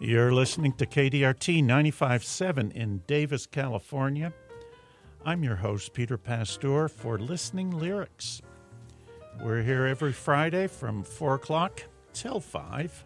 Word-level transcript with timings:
You're 0.00 0.32
listening 0.32 0.74
to 0.74 0.86
KDRT 0.86 1.64
95.7 1.64 2.70
in 2.70 3.02
Davis, 3.08 3.46
California. 3.46 4.32
I'm 5.24 5.42
your 5.42 5.56
host, 5.56 5.92
Peter 5.92 6.16
Pastor, 6.16 6.88
for 6.88 7.18
Listening 7.18 7.72
Lyrics. 7.72 8.40
We're 9.42 9.62
here 9.62 9.86
every 9.86 10.12
Friday 10.12 10.68
from 10.68 11.02
4 11.02 11.34
o'clock 11.34 11.82
till 12.12 12.38
5. 12.38 13.04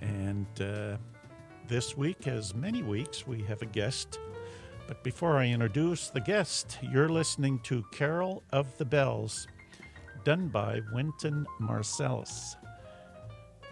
And 0.00 0.46
uh, 0.60 0.96
this 1.68 1.96
week, 1.96 2.26
as 2.26 2.56
many 2.56 2.82
weeks, 2.82 3.24
we 3.24 3.42
have 3.42 3.62
a 3.62 3.66
guest. 3.66 4.18
But 4.88 5.04
before 5.04 5.36
I 5.36 5.46
introduce 5.46 6.10
the 6.10 6.20
guest, 6.20 6.76
you're 6.82 7.08
listening 7.08 7.60
to 7.60 7.84
Carol 7.92 8.42
of 8.50 8.76
the 8.78 8.84
Bells, 8.84 9.46
done 10.24 10.48
by 10.48 10.80
Wynton 10.92 11.46
Marsalis. 11.60 12.56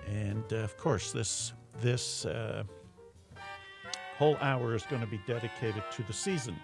And 0.07 0.45
uh, 0.53 0.59
of 0.59 0.77
course, 0.77 1.11
this 1.11 1.53
this 1.83 2.25
uh, 2.25 2.63
whole 4.17 4.37
hour 4.41 4.75
is 4.75 4.85
going 4.85 5.03
to 5.03 5.09
be 5.09 5.21
dedicated 5.27 5.83
to 5.93 6.03
the 6.05 6.13
season. 6.13 6.57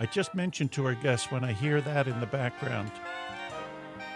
I 0.00 0.06
just 0.06 0.34
mentioned 0.34 0.72
to 0.72 0.86
our 0.86 0.94
guests 0.94 1.30
when 1.30 1.44
I 1.44 1.52
hear 1.52 1.80
that 1.80 2.06
in 2.06 2.20
the 2.20 2.26
background, 2.26 2.90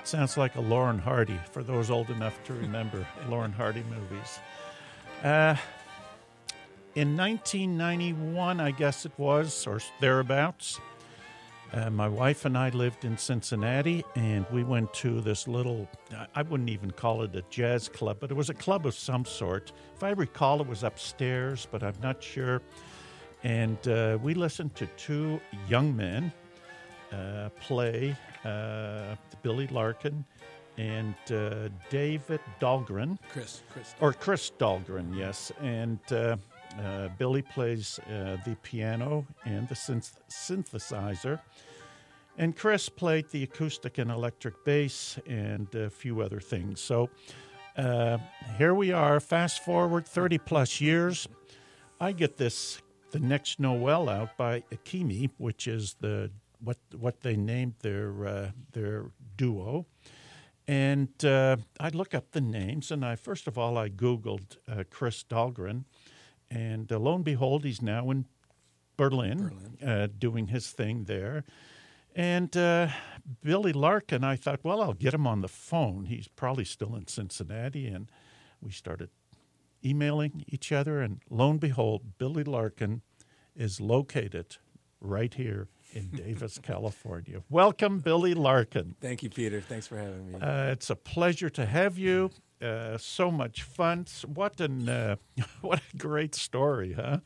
it 0.01 0.07
sounds 0.07 0.37
like 0.37 0.57
a 0.57 0.61
Laurel 0.61 0.91
and 0.91 1.01
Hardy 1.01 1.41
for 1.51 1.63
those 1.63 1.91
old 1.91 2.11
enough 2.11 2.43
to 2.45 2.53
remember 2.53 3.07
Laurel 3.29 3.45
and 3.45 3.55
Hardy 3.55 3.85
movies. 3.85 4.41
Uh, 5.23 5.57
in 6.95 7.17
1991, 7.17 8.61
I 8.61 8.71
guess 8.73 9.07
it 9.07 9.13
was, 9.17 9.67
or 9.67 9.81
thereabouts, 10.01 10.79
uh, 11.73 11.91
my 11.91 12.09
wife 12.09 12.45
and 12.45 12.57
I 12.57 12.69
lived 12.71 13.05
in 13.05 13.17
Cincinnati, 13.17 14.05
and 14.15 14.45
we 14.53 14.63
went 14.63 14.93
to 14.95 15.21
this 15.21 15.49
little, 15.49 15.89
I 16.35 16.43
wouldn't 16.43 16.69
even 16.69 16.91
call 16.91 17.23
it 17.23 17.35
a 17.35 17.43
jazz 17.49 17.89
club, 17.89 18.19
but 18.21 18.31
it 18.31 18.35
was 18.35 18.51
a 18.51 18.55
club 18.55 18.87
of 18.87 18.95
some 18.95 19.25
sort. 19.25 19.73
If 19.97 20.03
I 20.03 20.11
recall, 20.11 20.61
it 20.61 20.67
was 20.67 20.83
upstairs, 20.83 21.67
but 21.71 21.83
I'm 21.83 21.95
not 22.03 22.23
sure. 22.23 22.61
And 23.43 23.89
uh, 23.89 24.19
we 24.23 24.35
listened 24.35 24.75
to 24.77 24.87
two 24.99 25.41
young 25.69 25.97
men 25.97 26.31
uh, 27.11 27.49
play 27.61 28.17
uh, 28.45 29.17
Billy 29.43 29.67
Larkin 29.69 30.25
and 30.79 31.15
uh, 31.31 31.69
David 31.91 32.41
Dahlgren. 32.61 33.19
Chris, 33.31 33.63
Chris. 33.73 33.95
Or 34.01 34.13
Chris 34.13 34.53
Dahlgren, 34.59 35.17
yes. 35.17 35.53
And 35.61 35.99
uh, 36.81 37.09
Billy 37.19 37.43
plays 37.43 37.99
uh, 38.01 38.37
the 38.45 38.57
piano 38.63 39.27
and 39.45 39.69
the 39.69 39.75
synth- 39.75 40.21
synthesizer. 40.31 41.41
And 42.39 42.57
Chris 42.57 42.89
played 42.89 43.29
the 43.31 43.43
acoustic 43.43 43.99
and 43.99 44.11
electric 44.11 44.65
bass 44.65 45.19
and 45.27 45.73
a 45.75 45.91
few 45.91 46.23
other 46.23 46.41
things. 46.41 46.81
So 46.81 47.11
uh, 47.77 48.19
here 48.59 48.75
we 48.75 48.93
are, 48.93 49.21
fast 49.21 49.65
forward 49.65 50.07
30 50.07 50.39
plus 50.39 50.81
years. 50.81 51.29
I 52.01 52.13
get 52.13 52.37
this, 52.37 52.81
the 53.11 53.21
next 53.21 53.61
Noel 53.61 54.09
out 54.09 54.37
by 54.37 54.65
Ekimi, 54.73 55.31
which 55.39 55.69
is 55.69 55.97
the 56.01 56.31
what 56.65 56.79
what 56.97 57.23
they 57.23 57.37
named 57.37 57.75
their 57.81 58.27
uh, 58.27 58.51
their 58.73 59.07
duo. 59.37 59.87
And 60.69 61.25
uh, 61.25 61.57
I 61.81 61.89
look 61.89 62.15
up 62.15 62.31
the 62.33 62.41
names, 62.41 62.91
and 62.91 63.05
I 63.05 63.17
first 63.17 63.47
of 63.47 63.59
all 63.59 63.77
I 63.77 63.89
Googled 63.89 64.57
uh, 64.69 64.85
Chris 64.91 65.25
Dahlgren, 65.25 65.85
and 66.53 66.93
uh, 66.93 66.99
lo 66.99 67.15
and 67.15 67.25
behold, 67.25 67.65
he's 67.65 67.81
now 67.81 68.11
in 68.11 68.27
Berlin, 68.97 69.39
Berlin. 69.39 69.79
Uh, 69.83 70.09
doing 70.19 70.49
his 70.49 70.71
thing 70.71 71.05
there. 71.05 71.45
And 72.15 72.55
uh, 72.57 72.89
Billy 73.43 73.73
Larkin, 73.73 74.23
I 74.23 74.37
thought, 74.37 74.61
well, 74.63 74.83
I'll 74.83 74.93
get 74.93 75.15
him 75.15 75.27
on 75.27 75.41
the 75.41 75.49
phone. 75.49 76.05
He's 76.05 76.29
probably 76.29 76.65
still 76.65 76.95
in 76.95 77.07
Cincinnati. 77.07 77.87
And 77.87 78.11
we 78.61 78.71
started 78.71 79.09
emailing 79.83 80.45
each 80.47 80.73
other. 80.73 81.01
And 81.01 81.21
lo 81.31 81.51
and 81.51 81.61
behold, 81.61 82.19
Billy 82.19 82.45
Larkin 82.45 83.01
is 83.57 83.81
located 83.81 84.57
right 85.01 85.33
here 85.33 85.69
in 85.93 86.11
Davis, 86.15 86.59
California. 86.63 87.43
Welcome, 87.49 88.01
Billy 88.01 88.35
Larkin. 88.35 88.95
Thank 89.01 89.23
you, 89.23 89.31
Peter. 89.31 89.63
Thanks 89.63 89.87
for 89.87 89.97
having 89.97 90.33
me. 90.33 90.39
Uh, 90.39 90.67
it's 90.67 90.91
a 90.91 90.97
pleasure 90.97 91.49
to 91.49 91.65
have 91.65 91.97
you. 91.97 92.31
Uh, 92.63 92.97
so 92.99 93.31
much 93.31 93.63
fun. 93.63 94.07
What 94.35 94.61
an 94.61 94.89
uh, 94.89 95.17
what 95.61 95.81
a 95.95 95.97
great 95.97 96.35
story, 96.35 96.93
huh? 96.93 97.19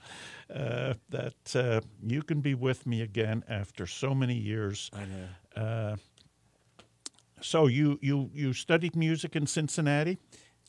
Uh, 0.50 0.94
that 1.10 1.54
uh, 1.56 1.80
you 2.06 2.22
can 2.22 2.40
be 2.40 2.54
with 2.54 2.86
me 2.86 3.02
again 3.02 3.44
after 3.48 3.86
so 3.86 4.14
many 4.14 4.34
years. 4.34 4.90
I 4.94 5.04
know. 5.04 5.62
Uh, 5.62 5.96
so 7.40 7.66
you 7.66 7.98
you 8.00 8.30
you 8.34 8.52
studied 8.52 8.96
music 8.96 9.36
in 9.36 9.46
Cincinnati, 9.46 10.18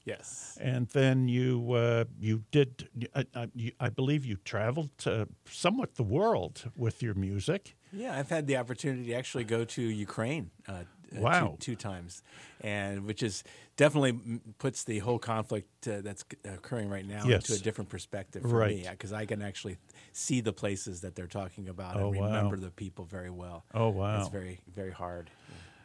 Yes. 0.06 0.58
and 0.62 0.88
then 0.90 1.28
you 1.28 1.72
uh, 1.74 2.06
you 2.20 2.44
did. 2.52 2.90
I, 3.16 3.26
I, 3.36 3.48
you, 3.56 3.72
I 3.80 3.90
believe 3.90 4.26
you 4.26 4.38
traveled 4.44 4.90
to 5.00 5.28
somewhat 5.50 5.96
the 5.96 6.04
world 6.04 6.72
with 6.76 7.02
your 7.02 7.14
music. 7.16 7.76
Yeah, 7.94 8.20
I've 8.20 8.30
had 8.30 8.48
the 8.48 8.58
opportunity 8.58 9.06
to 9.08 9.14
actually 9.14 9.46
go 9.46 9.64
to 9.66 9.82
Ukraine. 9.82 10.52
Uh, 10.68 10.84
uh, 11.16 11.22
Wow. 11.22 11.56
Two, 11.60 11.74
two 11.74 11.76
times, 11.76 12.22
and 12.62 13.06
which 13.06 13.22
is 13.24 13.44
definitely 13.76 14.40
puts 14.58 14.84
the 14.84 15.00
whole 15.00 15.20
conflict 15.20 15.88
uh, 15.88 16.02
that's 16.02 16.26
occurring 16.46 16.90
right 16.90 17.06
now 17.06 17.28
Yes. 17.28 17.50
into 17.50 17.54
a 17.54 17.64
different 17.64 17.90
perspective 17.90 18.42
for 18.42 18.58
Right. 18.60 18.76
me 18.76 18.88
because 18.90 19.14
I 19.14 19.26
can 19.26 19.42
actually 19.42 19.78
see 20.14 20.42
the 20.42 20.54
places 20.54 21.02
that 21.02 21.16
they're 21.16 21.28
talking 21.28 21.70
about 21.70 21.96
Oh, 21.98 22.08
and 22.12 22.18
wow. 22.20 22.26
remember 22.26 22.58
the 22.58 22.72
people 22.72 23.06
very 23.06 23.30
well. 23.30 23.66
Oh 23.74 23.90
wow! 23.90 24.20
It's 24.20 24.30
very 24.30 24.60
very 24.74 24.92
hard. 24.92 25.30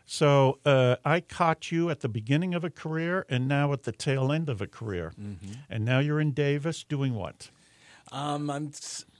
So 0.05 0.59
uh, 0.67 0.97
I 1.05 1.21
caught 1.21 1.71
you 1.71 1.89
at 1.89 2.01
the 2.01 2.09
beginning 2.09 2.55
of 2.55 2.65
a 2.65 2.71
career, 2.71 3.25
and 3.29 3.47
now 3.49 3.73
at 3.73 3.85
the 3.85 3.93
tail 3.93 4.33
end 4.33 4.49
of 4.49 4.61
a 4.61 4.67
career, 4.67 5.13
Mm-hmm. 5.19 5.53
and 5.71 5.85
now 5.85 6.01
you're 6.01 6.21
in 6.21 6.33
Davis 6.33 6.85
doing 6.85 7.15
what? 7.15 7.51
Um, 8.11 8.51
I'm 8.51 8.73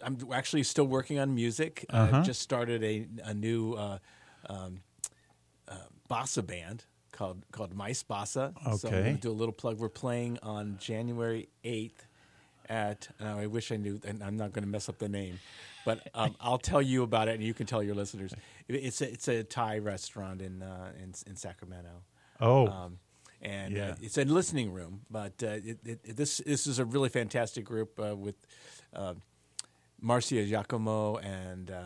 I'm 0.03 0.19
actually 0.33 0.65
still 0.65 0.85
working 0.87 1.19
on 1.19 1.35
music. 1.35 1.87
Uh-huh. 1.89 2.17
I 2.19 2.23
just 2.23 2.41
started 2.43 2.83
a 2.83 3.07
a 3.25 3.33
new 3.33 3.75
uh, 3.75 3.99
um, 4.51 4.59
uh, 4.59 4.92
bossa 6.11 6.47
band 6.47 6.85
called 7.13 7.45
called 7.53 7.75
Mice 7.75 8.03
Bossa. 8.03 8.53
So 8.79 8.89
I'm 8.89 8.95
Okay. 8.95 9.03
gonna 9.05 9.17
do 9.19 9.31
a 9.31 9.33
little 9.33 9.53
plug. 9.53 9.79
We're 9.79 9.89
playing 9.89 10.39
on 10.43 10.79
January 10.81 11.49
eighth 11.65 12.07
at. 12.69 13.09
And 13.19 13.29
I 13.29 13.47
wish 13.47 13.73
I 13.73 13.77
knew, 13.77 14.01
and 14.07 14.23
I'm 14.23 14.37
not 14.37 14.53
going 14.53 14.63
to 14.65 14.71
mess 14.71 14.89
up 14.89 14.99
the 14.99 15.09
name, 15.09 15.41
but 15.85 16.09
um, 16.15 16.37
I'll 16.41 16.59
tell 16.59 16.81
you 16.81 17.03
about 17.03 17.27
it, 17.29 17.35
and 17.35 17.43
you 17.43 17.53
can 17.55 17.67
tell 17.67 17.83
your 17.83 17.95
listeners. 17.97 18.33
It's 18.69 19.01
a, 19.03 19.13
it's 19.13 19.29
a 19.29 19.43
Thai 19.43 19.79
restaurant 19.79 20.41
in 20.41 20.63
uh, 20.63 20.93
in, 21.03 21.13
in 21.27 21.37
Sacramento. 21.37 21.91
Oh, 22.41 22.69
Um, 22.69 22.99
and 23.43 23.77
Yeah. 23.77 23.89
uh, 23.91 23.95
it's 24.01 24.17
a 24.17 24.25
listening 24.25 24.73
room, 24.73 25.03
but 25.11 25.33
uh, 25.43 25.47
it, 25.49 25.79
it, 25.85 26.01
it- 26.05 26.17
this 26.17 26.39
this 26.47 26.67
is 26.69 26.79
a 26.79 26.85
really 26.85 27.09
fantastic 27.09 27.65
group 27.65 27.99
uh, 28.01 28.15
with 28.17 28.37
uh, 28.95 29.15
Marcia 30.01 30.45
Giacomo 30.47 31.17
and 31.19 31.71
uh, 31.71 31.83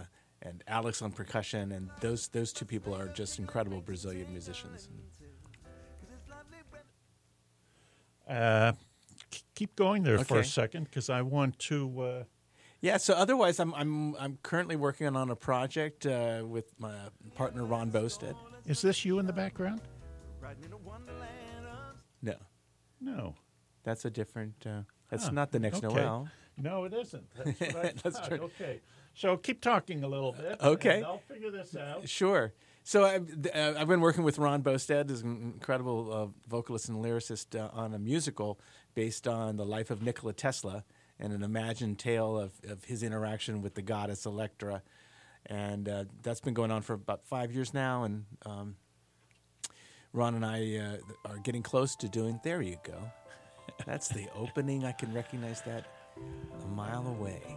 and 0.46 0.62
Alex 0.66 1.02
on 1.02 1.12
percussion, 1.12 1.72
and 1.72 1.90
those 2.00 2.28
those 2.28 2.52
two 2.52 2.64
people 2.64 2.94
are 2.94 3.08
just 3.08 3.38
incredible 3.38 3.80
Brazilian 3.80 4.30
musicians. 4.30 4.88
uh, 8.28 8.72
keep 9.54 9.74
going 9.76 10.02
there 10.02 10.18
for 10.24 10.38
a 10.40 10.44
second 10.44 10.84
because 10.84 11.10
I 11.10 11.22
want 11.22 11.58
to. 11.70 12.00
Uh, 12.00 12.24
Yeah. 12.80 12.98
So 12.98 13.14
otherwise, 13.14 13.58
I'm 13.60 13.74
I'm 13.74 14.14
I'm 14.16 14.38
currently 14.42 14.76
working 14.76 15.16
on 15.16 15.30
a 15.30 15.36
project 15.36 16.06
uh, 16.06 16.42
with 16.46 16.72
my 16.78 16.94
partner 17.34 17.64
Ron 17.64 17.90
Bosted. 17.90 18.34
is 18.66 18.80
this 18.82 19.04
you 19.04 19.18
in 19.18 19.26
the 19.26 19.32
background? 19.32 19.80
No, 22.22 22.34
No. 23.00 23.34
that's 23.82 24.04
a 24.04 24.10
different. 24.10 24.54
Uh, 24.66 24.82
that's 25.10 25.24
Huh, 25.26 25.32
not 25.32 25.50
the 25.50 25.58
next 25.58 25.82
okay. 25.84 25.94
Noel. 25.94 26.28
No, 26.58 26.84
it 26.84 26.94
isn't. 26.94 27.26
That's, 27.58 28.02
That's 28.02 28.28
true. 28.28 28.38
Okay. 28.50 28.80
So 29.16 29.38
keep 29.38 29.62
talking 29.62 30.04
a 30.04 30.08
little 30.08 30.32
bit. 30.32 30.58
Okay. 30.62 31.02
I'll 31.02 31.22
figure 31.26 31.50
this 31.50 31.74
out. 31.74 32.06
Sure. 32.06 32.52
So 32.84 33.04
I've, 33.04 33.46
uh, 33.52 33.74
I've 33.78 33.88
been 33.88 34.02
working 34.02 34.24
with 34.24 34.38
Ron 34.38 34.62
Bosted, 34.62 35.08
who's 35.08 35.22
an 35.22 35.54
incredible 35.54 36.12
uh, 36.12 36.26
vocalist 36.48 36.90
and 36.90 37.02
lyricist, 37.02 37.58
uh, 37.58 37.70
on 37.72 37.94
a 37.94 37.98
musical 37.98 38.60
based 38.94 39.26
on 39.26 39.56
the 39.56 39.64
life 39.64 39.90
of 39.90 40.02
Nikola 40.02 40.34
Tesla 40.34 40.84
and 41.18 41.32
an 41.32 41.42
imagined 41.42 41.98
tale 41.98 42.38
of, 42.38 42.52
of 42.68 42.84
his 42.84 43.02
interaction 43.02 43.62
with 43.62 43.74
the 43.74 43.82
goddess 43.82 44.26
Electra. 44.26 44.82
And 45.46 45.88
uh, 45.88 46.04
that's 46.22 46.40
been 46.40 46.54
going 46.54 46.70
on 46.70 46.82
for 46.82 46.92
about 46.92 47.24
five 47.24 47.52
years 47.52 47.72
now. 47.72 48.04
And 48.04 48.26
um, 48.44 48.76
Ron 50.12 50.34
and 50.34 50.44
I 50.44 50.76
uh, 50.76 51.30
are 51.30 51.38
getting 51.38 51.62
close 51.62 51.96
to 51.96 52.08
doing 52.08 52.38
There 52.44 52.60
You 52.60 52.76
Go. 52.84 53.10
That's 53.86 54.08
the 54.08 54.28
opening. 54.34 54.84
I 54.84 54.92
can 54.92 55.12
recognize 55.14 55.62
that 55.62 55.86
a 56.62 56.66
mile 56.68 57.06
away. 57.06 57.56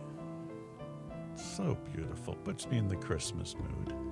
So 1.40 1.78
beautiful. 1.94 2.36
Puts 2.44 2.68
me 2.70 2.78
in 2.78 2.88
the 2.88 2.96
Christmas 2.96 3.56
mood. 3.56 3.94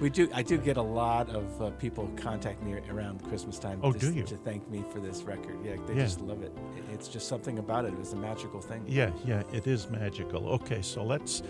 We 0.00 0.10
do. 0.10 0.28
I 0.34 0.42
do 0.42 0.58
get 0.58 0.78
a 0.78 0.82
lot 0.82 1.28
of 1.30 1.62
uh, 1.62 1.70
people 1.72 2.10
contact 2.16 2.60
me 2.60 2.72
around 2.90 3.22
Christmas 3.22 3.56
time. 3.56 3.78
Oh, 3.84 3.92
do 3.92 4.12
you? 4.12 4.24
To 4.24 4.36
thank 4.36 4.68
me 4.68 4.82
for 4.92 4.98
this 4.98 5.22
record. 5.22 5.56
Yeah, 5.64 5.76
they 5.86 5.94
Yeah. 5.94 6.02
just 6.06 6.20
love 6.20 6.42
it. 6.42 6.50
It- 6.76 6.84
It's 6.94 7.06
just 7.06 7.28
something 7.28 7.60
about 7.60 7.84
it. 7.84 7.92
It 7.92 7.98
was 8.00 8.12
a 8.12 8.16
magical 8.16 8.60
thing. 8.60 8.82
Yeah, 8.88 9.12
yeah, 9.24 9.44
it 9.52 9.68
is 9.68 9.88
magical. 9.90 10.48
Okay, 10.48 10.82
so 10.82 11.04
let's. 11.04 11.42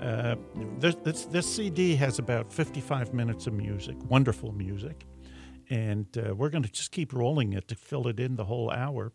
Uh, 0.00 0.36
this, 0.78 0.94
this 1.04 1.26
this 1.26 1.46
CD 1.54 1.94
has 1.96 2.18
about 2.18 2.50
55 2.50 3.12
minutes 3.12 3.46
of 3.46 3.52
music, 3.52 3.96
wonderful 4.08 4.52
music, 4.52 5.04
and 5.68 6.06
uh, 6.16 6.34
we're 6.34 6.48
going 6.50 6.64
to 6.64 6.72
just 6.72 6.92
keep 6.92 7.12
rolling 7.12 7.52
it 7.52 7.68
to 7.68 7.74
fill 7.74 8.08
it 8.08 8.18
in 8.18 8.36
the 8.36 8.44
whole 8.46 8.70
hour. 8.70 9.12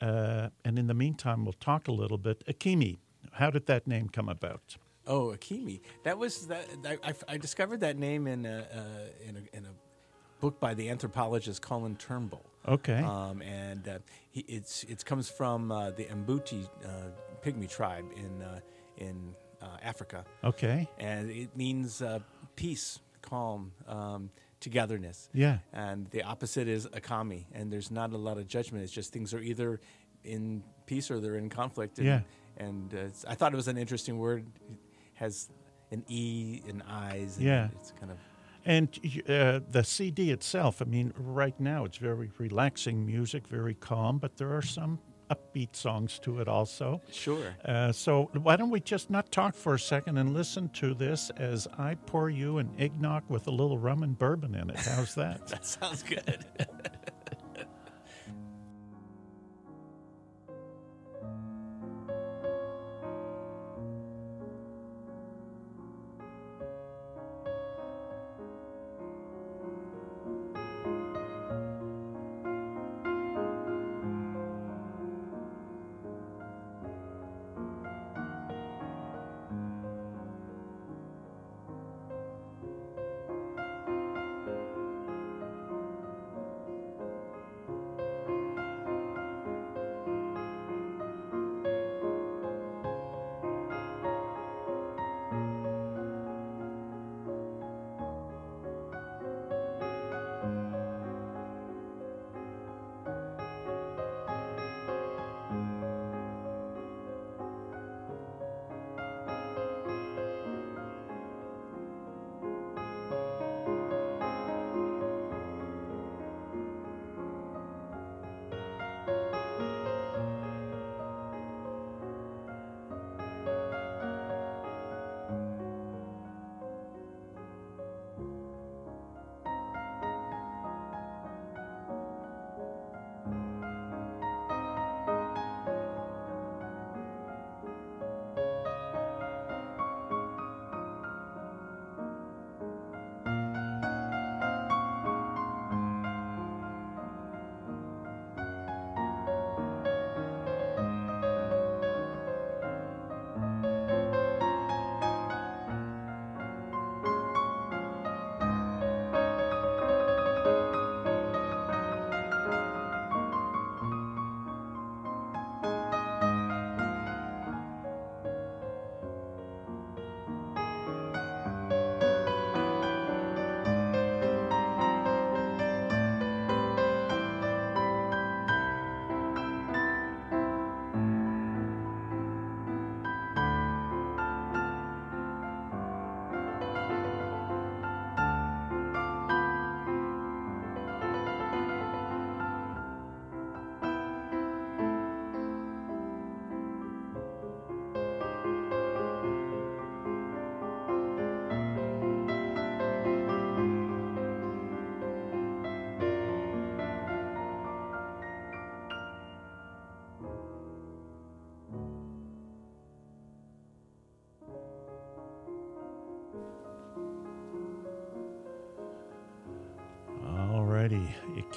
Uh, 0.00 0.48
and 0.64 0.76
in 0.76 0.88
the 0.88 0.94
meantime, 0.94 1.44
we'll 1.44 1.60
talk 1.60 1.86
a 1.86 1.92
little 1.92 2.18
bit. 2.18 2.42
Ekimi, 2.48 2.98
how 3.32 3.50
did 3.50 3.66
that 3.66 3.86
name 3.86 4.08
come 4.08 4.28
about? 4.28 4.76
Oh, 5.06 5.34
Ekimi. 5.36 5.80
That 6.02 6.18
was 6.18 6.48
that. 6.48 6.66
I, 7.02 7.14
I, 7.26 7.38
discovered 7.38 7.80
that 7.80 7.96
name 7.96 8.26
in 8.26 8.44
a, 8.44 8.66
uh, 8.70 9.28
in 9.28 9.36
a 9.36 9.56
in 9.56 9.64
a 9.64 9.70
book 10.40 10.60
by 10.60 10.74
the 10.74 10.90
anthropologist 10.90 11.62
Colin 11.62 11.96
Turnbull. 11.96 12.44
Okay. 12.66 13.02
Um, 13.02 13.40
and 13.42 13.88
uh, 13.88 13.98
he, 14.30 14.40
it's 14.40 14.84
it 14.84 15.04
comes 15.04 15.28
from 15.28 15.72
uh, 15.72 15.90
the 15.92 16.04
Mbuti 16.04 16.68
uh, 16.84 16.88
pygmy 17.42 17.70
tribe 17.70 18.04
in 18.16 18.42
uh, 18.42 18.60
in 18.98 19.34
uh, 19.62 19.66
Africa, 19.82 20.24
okay. 20.44 20.88
and 20.98 21.30
it 21.30 21.56
means 21.56 22.02
uh, 22.02 22.18
peace, 22.54 23.00
calm, 23.22 23.72
um, 23.86 24.30
togetherness. 24.60 25.30
Yeah. 25.32 25.58
And 25.72 26.08
the 26.10 26.22
opposite 26.22 26.68
is 26.68 26.86
akami, 26.86 27.44
and 27.52 27.72
there's 27.72 27.90
not 27.90 28.12
a 28.12 28.16
lot 28.16 28.38
of 28.38 28.46
judgment. 28.46 28.84
It's 28.84 28.92
just 28.92 29.12
things 29.12 29.32
are 29.32 29.40
either 29.40 29.80
in 30.24 30.62
peace 30.86 31.10
or 31.10 31.20
they're 31.20 31.36
in 31.36 31.48
conflict. 31.48 31.98
And, 31.98 32.06
Yeah. 32.06 32.20
And 32.58 32.92
uh, 32.94 33.30
I 33.30 33.34
thought 33.34 33.52
it 33.52 33.56
was 33.56 33.68
an 33.68 33.78
interesting 33.78 34.18
word. 34.18 34.46
It 34.70 34.78
has 35.14 35.48
an 35.90 36.04
e 36.08 36.60
and 36.68 36.82
eyes. 36.88 37.36
And 37.36 37.46
Yeah. 37.46 37.68
It's 37.80 37.92
kind 37.92 38.12
of 38.12 38.18
And 38.64 38.88
uh, 39.28 39.60
the 39.70 39.82
CD 39.84 40.30
itself, 40.30 40.82
I 40.82 40.84
mean, 40.84 41.14
right 41.16 41.58
now 41.58 41.84
it's 41.84 41.96
very 41.98 42.30
relaxing 42.38 43.06
music, 43.06 43.46
very 43.46 43.74
calm, 43.74 44.18
but 44.18 44.36
there 44.36 44.54
are 44.54 44.62
some 44.62 44.98
upbeat 45.30 45.76
songs 45.76 46.18
to 46.20 46.40
it 46.40 46.48
also. 46.48 47.00
sure. 47.10 47.54
Uh, 47.64 47.92
so 47.92 48.30
why 48.42 48.56
don't 48.56 48.70
we 48.70 48.80
just 48.80 49.10
not 49.10 49.30
talk 49.30 49.54
for 49.54 49.74
a 49.74 49.78
second 49.78 50.16
and 50.18 50.32
listen 50.34 50.68
to 50.70 50.94
this 50.94 51.30
as 51.36 51.68
I 51.78 51.94
pour 52.06 52.30
you 52.30 52.58
an 52.58 52.70
eggnog 52.78 53.24
with 53.28 53.46
a 53.46 53.50
little 53.50 53.78
rum 53.78 54.02
and 54.02 54.18
bourbon 54.18 54.54
in 54.54 54.70
it? 54.70 54.76
How's 54.76 55.14
that? 55.14 55.46
That 55.48 55.66
sounds 55.66 56.02
good. 56.02 56.44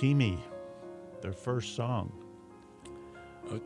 Ekimi, 0.02 0.38
their 1.22 1.34
first 1.34 1.76
song. 1.76 2.12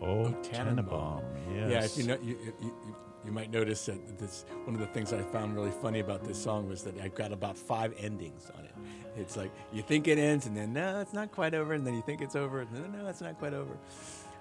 Oh, 0.02 0.32
Tannenbaum. 0.44 1.22
Yes. 1.54 1.70
Yeah, 1.72 1.84
if 1.84 1.98
you 1.98 2.04
know, 2.06 2.18
you, 2.22 2.38
you, 2.44 2.54
you, 2.62 2.96
you 3.26 3.32
might 3.32 3.52
notice 3.52 3.86
that 3.86 4.18
this 4.20 4.46
one 4.66 4.74
of 4.76 4.82
the 4.82 4.88
things 4.88 5.14
I 5.14 5.22
found 5.22 5.56
really 5.56 5.72
funny 5.72 6.00
about 6.00 6.24
this 6.26 6.42
song 6.42 6.68
was 6.68 6.84
that 6.84 7.00
I've 7.00 7.16
got 7.16 7.32
about 7.32 7.58
five 7.58 7.94
endings 8.00 8.52
on 8.58 8.66
it. 8.66 8.74
It's 9.18 9.38
like 9.38 9.52
you 9.72 9.82
think 9.82 10.08
it 10.08 10.18
ends, 10.18 10.46
and 10.46 10.58
then 10.58 10.74
no, 10.74 11.00
it's 11.00 11.14
not 11.14 11.32
quite 11.32 11.54
over, 11.54 11.74
and 11.74 11.86
then 11.88 11.94
you 11.94 12.02
think 12.02 12.22
it's 12.22 12.36
over, 12.36 12.62
and 12.62 12.70
then 12.74 12.92
no, 12.92 13.08
it's 13.08 13.22
not 13.22 13.38
quite 13.40 13.54
over. 13.54 13.78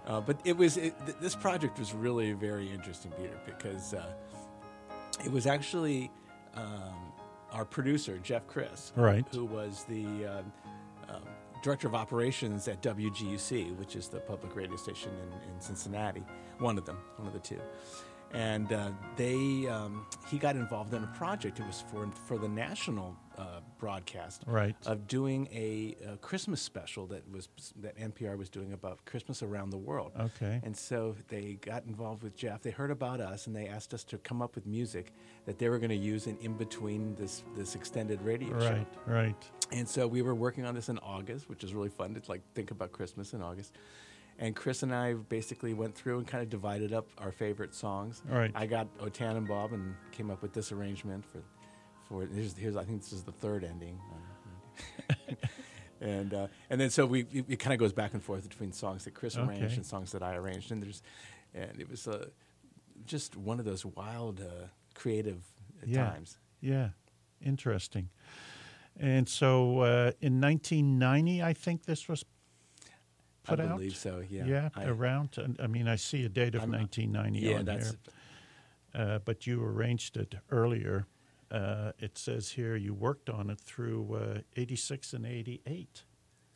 Uh, 0.06 0.20
but 0.20 0.38
it 0.44 0.56
was 0.56 0.76
it, 0.76 0.94
th- 1.06 1.18
this 1.20 1.34
project 1.36 1.78
was 1.78 1.94
really 1.94 2.32
very 2.32 2.70
interesting, 2.72 3.12
Peter, 3.12 3.38
because 3.46 3.94
uh, 3.94 4.04
it 5.24 5.30
was 5.30 5.46
actually 5.46 6.10
um, 6.54 7.12
our 7.52 7.64
producer 7.64 8.18
Jeff 8.22 8.46
Chris, 8.48 8.92
Right. 8.96 9.24
who 9.30 9.44
was 9.44 9.84
the 9.88 10.26
um, 10.26 10.52
director 11.64 11.88
of 11.88 11.94
operations 11.94 12.68
at 12.68 12.82
WGUC, 12.82 13.74
which 13.78 13.96
is 13.96 14.08
the 14.08 14.20
public 14.20 14.54
radio 14.54 14.76
station 14.76 15.10
in, 15.22 15.50
in 15.50 15.60
Cincinnati, 15.60 16.22
one 16.58 16.76
of 16.76 16.84
them, 16.84 16.98
one 17.16 17.26
of 17.26 17.32
the 17.32 17.40
two. 17.40 17.58
And 18.34 18.70
uh, 18.70 18.90
they, 19.16 19.66
um, 19.66 20.06
he 20.28 20.36
got 20.36 20.56
involved 20.56 20.92
in 20.92 21.02
a 21.02 21.06
project. 21.16 21.60
It 21.60 21.66
was 21.66 21.82
for 21.90 22.06
for 22.26 22.36
the 22.36 22.48
national 22.48 23.16
uh, 23.38 23.60
broadcast 23.78 24.42
Right. 24.46 24.76
of 24.86 25.06
doing 25.08 25.48
a, 25.52 25.96
a 26.12 26.16
Christmas 26.18 26.60
special 26.60 27.06
that 27.08 27.30
was 27.30 27.48
that 27.80 27.96
NPR 27.98 28.36
was 28.38 28.48
doing 28.48 28.72
about 28.72 29.04
Christmas 29.04 29.42
around 29.42 29.70
the 29.70 29.78
world. 29.78 30.12
Okay. 30.18 30.60
And 30.64 30.76
so 30.76 31.16
they 31.28 31.58
got 31.60 31.84
involved 31.86 32.22
with 32.22 32.36
Jeff. 32.36 32.62
They 32.62 32.70
heard 32.70 32.90
about 32.90 33.20
us 33.20 33.46
and 33.46 33.54
they 33.56 33.66
asked 33.68 33.92
us 33.94 34.04
to 34.04 34.18
come 34.18 34.40
up 34.42 34.54
with 34.54 34.66
music 34.66 35.12
that 35.46 35.58
they 35.58 35.68
were 35.68 35.78
going 35.78 35.90
to 35.90 35.96
use 35.96 36.26
in, 36.26 36.36
in 36.38 36.54
between 36.54 37.14
this 37.16 37.42
this 37.56 37.74
extended 37.74 38.20
radio 38.22 38.58
show. 38.58 38.70
Right, 38.70 38.86
right. 39.06 39.50
And 39.72 39.88
so 39.88 40.06
we 40.06 40.22
were 40.22 40.34
working 40.34 40.64
on 40.66 40.74
this 40.74 40.88
in 40.88 40.98
August, 40.98 41.48
which 41.48 41.64
is 41.64 41.74
really 41.74 41.88
fun 41.88 42.14
to 42.14 42.20
like 42.28 42.42
think 42.54 42.70
about 42.70 42.92
Christmas 42.92 43.32
in 43.32 43.42
August. 43.42 43.72
And 44.38 44.56
Chris 44.56 44.82
and 44.82 44.92
I 44.92 45.14
basically 45.14 45.74
went 45.74 45.94
through 45.94 46.18
and 46.18 46.26
kind 46.26 46.42
of 46.42 46.50
divided 46.50 46.92
up 46.92 47.06
our 47.18 47.30
favorite 47.30 47.72
songs. 47.72 48.20
Right. 48.28 48.50
I 48.54 48.66
got 48.66 48.88
O 48.98 49.08
Tannenbaum 49.08 49.72
and 49.74 49.94
came 50.10 50.28
up 50.28 50.42
with 50.42 50.52
this 50.52 50.72
arrangement 50.72 51.24
for, 51.24 51.38
for 52.14 52.26
here's, 52.26 52.56
here's 52.56 52.76
I 52.76 52.84
think 52.84 53.02
this 53.02 53.12
is 53.12 53.22
the 53.22 53.32
third 53.32 53.64
ending. 53.64 53.98
and 56.00 56.32
uh, 56.34 56.46
and 56.70 56.80
then 56.80 56.90
so 56.90 57.06
we 57.06 57.20
it, 57.32 57.44
it 57.48 57.56
kind 57.58 57.72
of 57.72 57.78
goes 57.80 57.92
back 57.92 58.12
and 58.14 58.22
forth 58.22 58.48
between 58.48 58.72
songs 58.72 59.04
that 59.04 59.14
Chris 59.14 59.36
arranged 59.36 59.76
and 59.76 59.86
songs 59.86 60.12
that 60.12 60.22
I 60.22 60.36
arranged, 60.36 60.70
and 60.72 60.82
there's 60.82 61.02
and 61.54 61.80
it 61.80 61.88
was 61.88 62.06
uh, 62.06 62.26
just 63.06 63.36
one 63.36 63.58
of 63.58 63.64
those 63.64 63.84
wild, 63.84 64.40
uh, 64.40 64.66
creative 64.94 65.42
Yeah. 65.86 66.10
times. 66.10 66.38
Yeah, 66.60 66.90
interesting. 67.40 68.08
And 68.98 69.28
so 69.28 69.80
uh, 69.80 70.12
in 70.20 70.40
1990, 70.40 71.42
I 71.42 71.52
think 71.52 71.84
this 71.84 72.08
was 72.08 72.24
put 73.42 73.60
I 73.60 73.64
out. 73.64 73.72
I 73.72 73.72
believe 73.74 73.96
so. 73.96 74.22
Yeah. 74.28 74.44
Yeah, 74.46 74.68
I- 74.74 74.84
around. 74.86 75.36
I 75.60 75.66
mean, 75.66 75.88
I 75.88 75.96
see 75.96 76.24
a 76.24 76.28
date 76.28 76.54
of 76.54 76.62
I'm- 76.62 76.70
1990 76.72 77.38
yeah, 77.40 77.58
on 77.58 77.64
that's 77.64 77.96
there, 78.94 79.06
uh, 79.16 79.18
but 79.24 79.46
you 79.46 79.62
arranged 79.64 80.16
it 80.16 80.36
earlier. 80.50 81.06
Uh, 81.54 81.92
it 82.00 82.18
says 82.18 82.50
here 82.50 82.74
you 82.74 82.92
worked 82.92 83.30
on 83.30 83.48
it 83.48 83.60
through 83.60 84.14
uh, 84.14 84.38
86 84.56 85.12
and 85.12 85.24
88. 85.24 86.02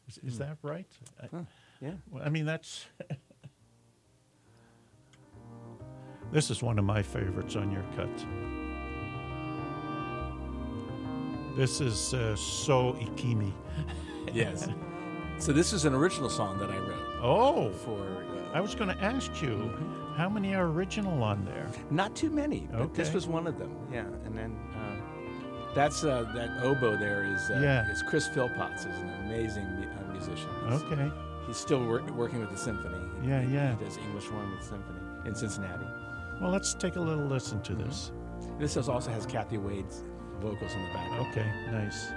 Is, 0.09 0.19
is 0.19 0.33
Hmm. 0.35 0.39
that 0.41 0.57
right? 0.63 0.87
Huh, 1.31 1.39
yeah. 1.81 1.93
well, 2.11 2.25
I 2.25 2.29
mean, 2.31 2.45
that's. 2.47 2.87
this 6.33 6.51
is 6.51 6.63
one 6.63 6.79
of 6.81 6.85
my 6.85 7.03
favorites 7.03 7.55
on 7.57 7.71
your 7.71 7.85
cut. 7.95 8.11
This 11.57 11.81
is 11.81 12.15
uh, 12.15 12.35
So 12.37 12.95
Ekimi. 12.95 13.53
Yes. 14.35 14.69
so 15.39 15.53
this 15.55 15.73
is 15.73 15.87
an 15.87 15.95
original 15.95 16.29
song 16.29 16.59
that 16.59 16.71
I 16.71 16.77
wrote 16.79 17.03
Oh, 17.23 17.71
for. 17.73 17.99
Uh, 18.03 18.53
I 18.53 18.61
was 18.61 18.75
going 18.75 18.95
to 18.95 19.03
ask 19.03 19.41
you, 19.41 19.71
how 20.17 20.29
many 20.29 20.55
are 20.55 20.67
original 20.67 21.23
on 21.23 21.45
there? 21.47 21.67
Not 21.91 22.15
too 22.15 22.29
many, 22.29 22.69
but 22.73 22.93
this 22.95 23.13
was 23.15 23.27
one 23.27 23.47
of 23.47 23.59
them. 23.59 23.75
Yeah, 23.93 24.05
and 24.27 24.37
then 24.37 24.55
uh, 24.77 24.88
that's 25.79 26.03
uh, 26.03 26.25
that 26.35 26.51
oboe 26.65 26.97
there 26.97 27.23
is 27.25 27.51
uh, 27.51 27.61
Yeah. 27.63 27.89
is 27.89 28.03
Chris 28.03 28.29
Philpotts, 28.29 28.81
is 28.81 28.99
an 28.99 29.11
amazing 29.27 29.65
mu- 29.79 29.87
uh, 29.87 30.13
musician. 30.13 30.51
He's, 30.69 30.83
Okay. 30.83 31.11
he's 31.47 31.57
still 31.57 31.85
wor- 31.87 32.03
working 32.15 32.41
with 32.41 32.51
the 32.51 32.57
symphony. 32.57 32.99
He- 33.23 33.29
Yeah, 33.29 33.43
he, 33.43 33.55
yeah. 33.55 33.77
He 33.77 33.85
does 33.85 33.97
English 33.97 34.27
horn 34.27 34.51
with 34.51 34.61
the 34.61 34.67
symphony 34.67 34.99
in 35.25 35.35
Cincinnati. 35.37 35.87
Well, 36.41 36.51
let's 36.51 36.75
take 36.75 36.97
a 36.97 37.01
little 37.01 37.25
listen 37.27 37.63
to 37.63 37.75
this. 37.77 38.11
This 38.59 38.77
also 38.77 39.11
has 39.13 39.25
Kathy 39.25 39.59
Wade's 39.59 40.03
vocals 40.41 40.73
in 40.75 40.83
the 40.83 40.93
background. 40.95 41.27
Okay, 41.31 41.47
nice. 41.71 42.09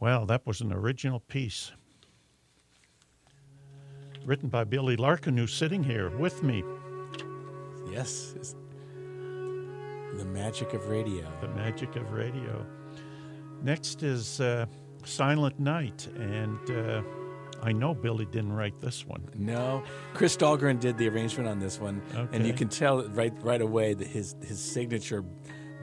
Well, 0.00 0.24
that 0.26 0.46
was 0.46 0.62
an 0.62 0.72
original 0.72 1.20
piece 1.20 1.72
written 4.24 4.48
by 4.48 4.64
Billy 4.64 4.96
Larkin, 4.96 5.36
who's 5.36 5.52
sitting 5.52 5.84
here 5.84 6.08
with 6.16 6.42
me. 6.42 6.64
Yes. 7.92 8.32
It's 8.34 8.54
the 10.16 10.24
magic 10.24 10.72
of 10.72 10.88
radio. 10.88 11.30
The 11.42 11.48
magic 11.48 11.96
of 11.96 12.12
radio. 12.12 12.64
Next 13.62 14.02
is 14.02 14.40
uh, 14.40 14.64
Silent 15.04 15.60
Night, 15.60 16.08
and 16.16 16.70
uh, 16.70 17.02
I 17.62 17.72
know 17.72 17.92
Billy 17.92 18.24
didn't 18.24 18.54
write 18.54 18.80
this 18.80 19.06
one. 19.06 19.28
No, 19.34 19.82
Chris 20.14 20.34
Dahlgren 20.34 20.80
did 20.80 20.96
the 20.96 21.08
arrangement 21.08 21.46
on 21.46 21.58
this 21.58 21.78
one, 21.78 22.00
and 22.32 22.46
you 22.46 22.54
can 22.54 22.68
tell 22.68 23.06
right 23.08 23.34
right 23.42 23.60
away 23.60 23.92
that 23.92 24.06
his 24.06 24.34
his 24.42 24.58
signature 24.58 25.22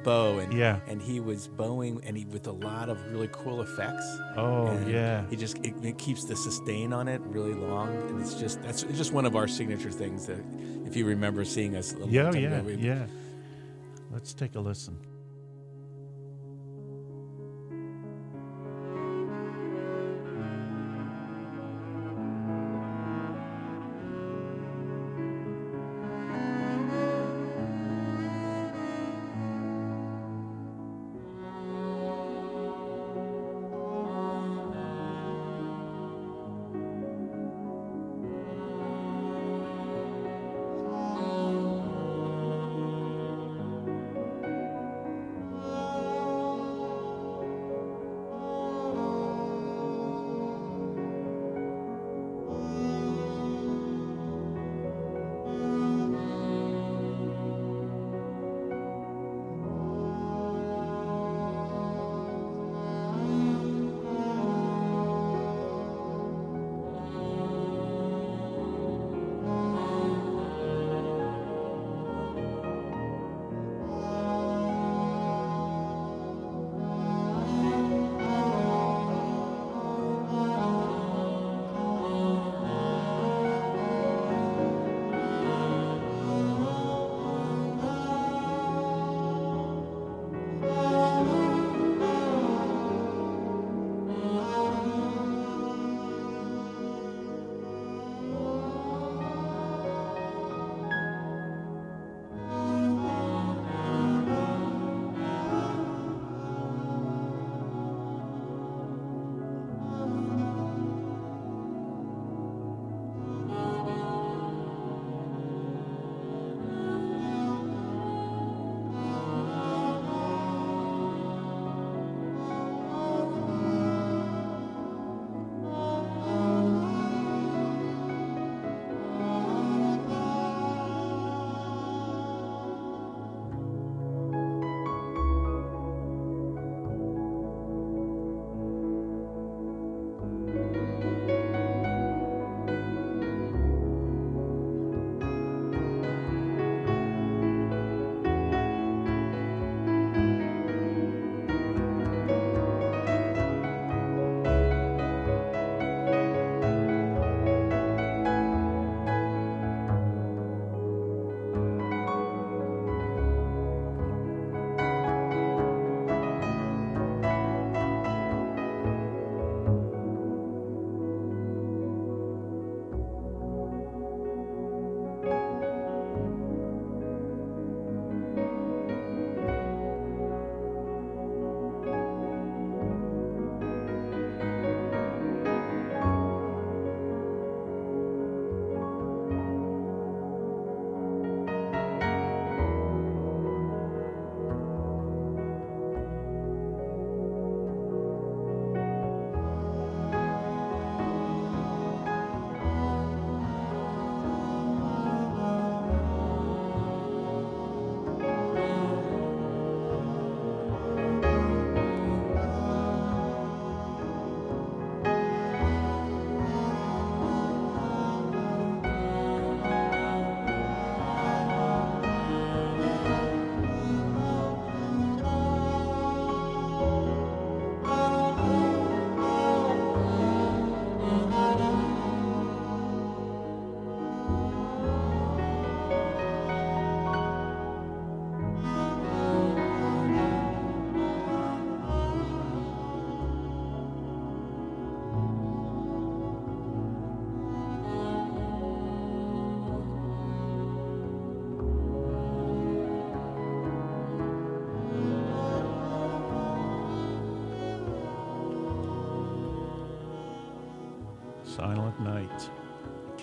bow 0.07 0.39
and 0.39 0.53
Yeah. 0.53 0.79
and 0.87 1.01
he 1.01 1.19
was 1.19 1.47
bowing 1.61 2.01
and 2.05 2.15
he 2.17 2.23
with 2.25 2.47
a 2.47 2.51
lot 2.69 2.87
of 2.89 2.97
really 3.11 3.29
cool 3.31 3.61
effects. 3.61 4.07
Oh, 4.37 4.67
And 4.67 4.87
yeah. 4.89 5.23
He 5.29 5.35
just 5.35 5.57
it, 5.67 5.73
it 5.83 5.97
keeps 5.97 6.23
the 6.23 6.35
sustain 6.35 6.93
on 6.93 7.07
it 7.07 7.21
really 7.25 7.53
long, 7.53 7.89
and 8.07 8.21
it's 8.21 8.35
just 8.35 8.61
that's 8.63 8.83
it's 8.83 8.97
just 8.97 9.11
one 9.13 9.25
of 9.25 9.35
our 9.35 9.47
signature 9.47 9.91
things 9.91 10.25
that 10.27 10.39
if 10.87 10.95
you 10.95 11.05
remember 11.05 11.43
seeing 11.45 11.75
us. 11.75 11.91
A 11.93 11.97
little 11.97 12.09
Yeah, 12.13 12.31
yeah, 12.31 12.59
ago, 12.59 12.69
yeah. 12.91 13.05
Let's 14.11 14.33
take 14.33 14.55
a 14.55 14.59
listen. 14.61 14.97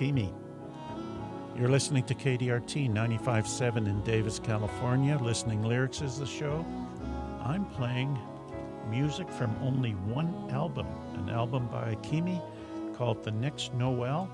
Kimi. 0.04 0.30
You're 1.56 1.70
listening 1.70 2.04
to 2.04 2.14
KDRT 2.14 2.92
95.7 2.92 3.88
in 3.88 4.02
Davis, 4.02 4.38
California. 4.38 5.16
Listening 5.16 5.62
Lyrics 5.62 6.02
is 6.02 6.18
the 6.18 6.26
show. 6.26 6.62
I'm 7.42 7.64
playing 7.64 8.18
music 8.90 9.30
from 9.30 9.56
only 9.62 9.92
one 9.92 10.50
album, 10.50 10.86
an 11.14 11.30
album 11.30 11.68
by 11.68 11.94
Kimi 12.02 12.38
called 12.92 13.24
The 13.24 13.30
Next 13.30 13.72
Noel, 13.72 14.28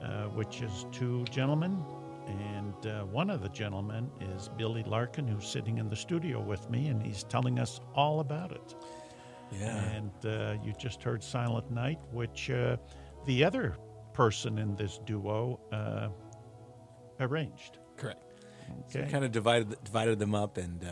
uh, 0.00 0.26
which 0.36 0.62
is 0.62 0.86
two 0.92 1.24
gentlemen. 1.24 1.84
And 2.28 2.86
uh, 2.86 3.04
one 3.06 3.28
of 3.28 3.42
the 3.42 3.48
gentlemen 3.48 4.08
is 4.20 4.50
Billy 4.56 4.84
Larkin, 4.84 5.26
who's 5.26 5.48
sitting 5.48 5.78
in 5.78 5.88
the 5.90 5.96
studio 5.96 6.40
with 6.40 6.70
me, 6.70 6.86
and 6.86 7.02
he's 7.02 7.24
telling 7.24 7.58
us 7.58 7.80
all 7.96 8.20
about 8.20 8.52
it. 8.52 8.76
Yeah. 9.50 9.78
And 9.78 10.12
uh, 10.24 10.54
you 10.64 10.72
just 10.78 11.02
heard 11.02 11.24
Silent 11.24 11.72
Night, 11.72 11.98
which 12.12 12.50
uh, 12.50 12.76
the 13.26 13.42
other 13.42 13.76
person 14.12 14.58
in 14.58 14.76
this 14.76 14.98
duo 15.06 15.60
uh, 15.72 16.08
arranged. 17.20 17.78
Correct. 17.96 18.22
Okay. 18.88 19.04
we 19.04 19.10
kind 19.10 19.24
of 19.24 19.32
divided 19.32 19.76
divided 19.84 20.18
them 20.18 20.34
up, 20.34 20.56
and 20.56 20.82
uh, 20.82 20.88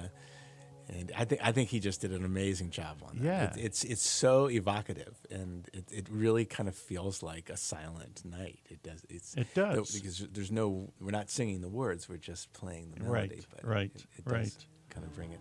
and 0.89 1.13
I 1.17 1.25
think 1.25 1.41
I 1.43 1.53
think 1.53 1.71
he 1.71 1.81
just 1.81 2.01
did 2.01 2.13
an 2.13 2.25
amazing 2.25 2.71
job 2.71 3.03
on 3.09 3.19
that. 3.19 3.25
Yeah. 3.25 3.45
It, 3.55 3.65
it's 3.67 3.85
it's 3.85 4.09
so 4.09 4.49
evocative, 4.51 5.17
and 5.31 5.69
it, 5.73 5.85
it 5.91 6.07
really 6.11 6.45
kind 6.45 6.69
of 6.69 6.75
feels 6.75 7.23
like 7.23 7.49
a 7.49 7.57
silent 7.57 8.23
night. 8.25 8.59
It 8.69 8.83
does. 8.83 9.05
It's 9.09 9.35
It 9.37 9.55
does. 9.55 9.93
because 9.93 10.27
there's 10.33 10.51
no 10.53 10.93
we're 11.01 11.11
not 11.13 11.31
singing 11.31 11.61
the 11.61 11.69
words. 11.69 12.09
We're 12.09 12.17
just 12.19 12.53
playing 12.53 12.93
the 12.97 13.05
Right, 13.05 13.31
melody. 13.31 13.47
but 13.55 13.65
right, 13.65 13.91
it, 13.95 14.05
it 14.19 14.25
does 14.25 14.33
right. 14.33 14.67
Kind 14.91 15.07
of 15.07 15.15
bring 15.15 15.33
it. 15.33 15.41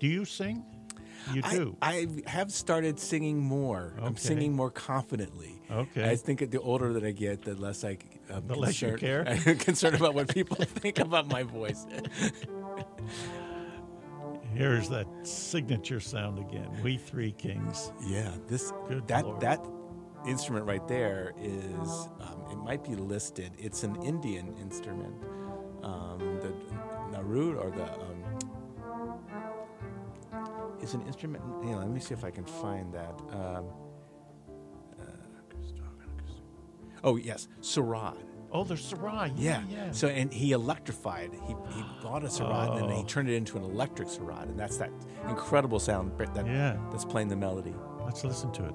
Do 0.00 0.08
you 0.08 0.24
sing? 0.24 0.64
You 1.32 1.42
do. 1.42 1.76
I, 1.80 2.08
I 2.26 2.30
have 2.30 2.52
started 2.52 2.98
singing 2.98 3.38
more. 3.38 3.94
I'm 4.00 4.16
singing 4.16 4.54
more 4.54 4.70
confidently. 4.70 5.62
Okay. 5.70 6.08
I 6.10 6.16
think 6.16 6.50
the 6.50 6.60
older 6.60 6.92
that 6.94 7.04
I 7.04 7.12
get, 7.12 7.42
the 7.42 7.54
less 7.54 7.84
I 7.84 7.98
um, 8.30 8.46
The 8.46 8.54
less 8.54 8.80
you 8.82 8.96
care? 8.96 9.24
I'm 9.26 9.56
concerned 9.58 9.96
about 9.96 10.14
what 10.14 10.28
people 10.32 10.56
think 10.60 10.98
about 10.98 11.28
my 11.28 11.42
voice. 11.42 11.86
Here's 14.54 14.88
that 14.90 15.06
signature 15.22 16.00
sound 16.00 16.38
again. 16.38 16.68
We 16.82 16.98
Three 16.98 17.32
Kings. 17.32 17.90
Yeah, 18.06 18.30
this 18.48 18.72
Good 18.86 19.08
that 19.08 19.24
Lord. 19.24 19.40
that 19.40 19.64
instrument 20.26 20.66
right 20.66 20.86
there 20.86 21.32
is 21.40 21.88
um, 22.20 22.44
it 22.50 22.56
might 22.58 22.84
be 22.84 22.94
listed. 22.94 23.52
It's 23.58 23.82
an 23.82 23.96
Indian 24.02 24.54
instrument, 24.60 25.14
um, 25.82 26.18
the 26.42 26.52
narud 27.16 27.56
or 27.56 27.70
the 27.70 27.88
it's 30.82 30.94
an 30.94 31.02
instrument. 31.06 31.42
Let 31.64 31.88
me 31.88 32.00
see 32.00 32.14
if 32.14 32.24
I 32.24 32.30
can 32.30 32.44
find 32.44 32.92
that. 32.92 33.20
Um, 33.30 33.66
uh, 35.00 35.04
oh 37.04 37.16
yes, 37.16 37.48
sarod. 37.60 38.16
Oh, 38.54 38.64
there's 38.64 38.84
Sarai. 38.84 39.32
Yeah. 39.34 39.62
Yeah, 39.70 39.86
yeah. 39.86 39.90
So 39.92 40.08
and 40.08 40.30
he 40.30 40.52
electrified. 40.52 41.30
He, 41.46 41.54
he 41.74 41.82
bought 42.02 42.22
a 42.22 42.26
sarod 42.26 42.72
and 42.78 42.90
then 42.90 42.96
he 42.98 43.02
Oh. 43.02 43.06
turned 43.06 43.30
it 43.30 43.34
into 43.34 43.56
an 43.56 43.64
electric 43.64 44.08
sarod, 44.08 44.42
and 44.42 44.58
that's 44.58 44.76
that 44.76 44.90
incredible 45.26 45.80
sound 45.80 46.12
that 46.18 46.46
Yeah. 46.46 46.76
that's 46.90 47.06
playing 47.06 47.28
the 47.28 47.36
melody. 47.36 47.74
Let's 48.04 48.24
listen 48.24 48.52
to 48.52 48.66
it. 48.66 48.74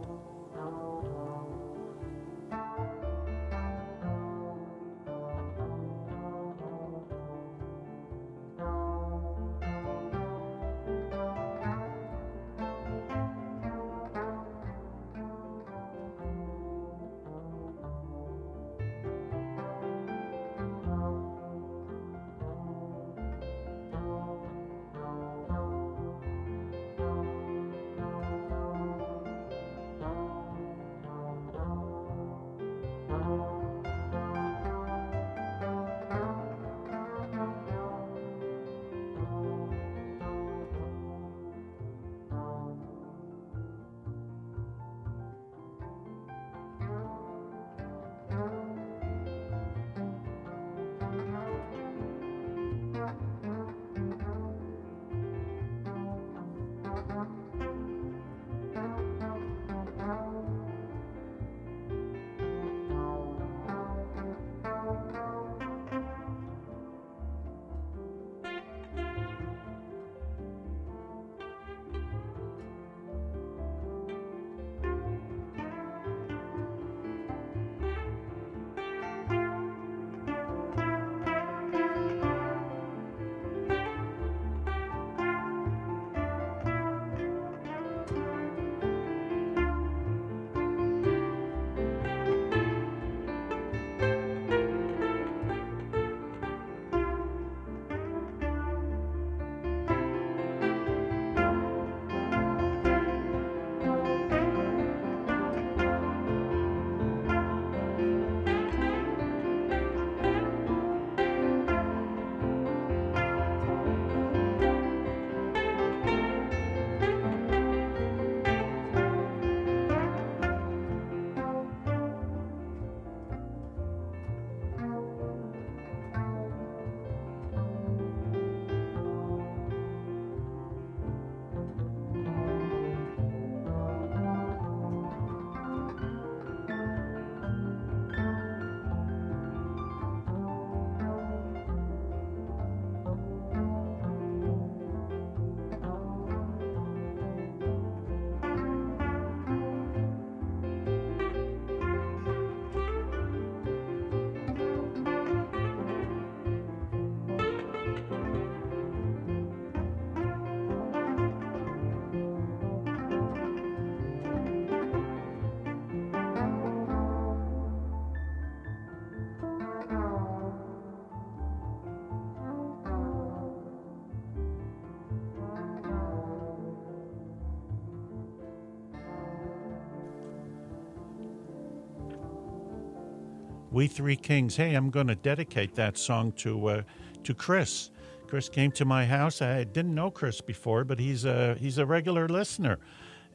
We 183.77 183.85
Three 183.85 184.15
Kings. 184.15 184.55
Hey, 184.55 184.73
I'm 184.73 184.89
going 184.89 185.05
to 185.05 185.13
dedicate 185.13 185.75
that 185.75 185.99
song 185.99 186.31
to 186.37 186.67
uh, 186.67 186.81
to 187.23 187.35
Chris. 187.35 187.91
Chris 188.25 188.49
came 188.49 188.71
to 188.71 188.85
my 188.85 189.05
house. 189.05 189.39
I 189.39 189.65
didn't 189.65 189.93
know 189.93 190.09
Chris 190.09 190.41
before, 190.41 190.83
but 190.83 190.99
he's 190.99 191.25
a 191.25 191.53
he's 191.59 191.77
a 191.77 191.85
regular 191.85 192.27
listener. 192.27 192.79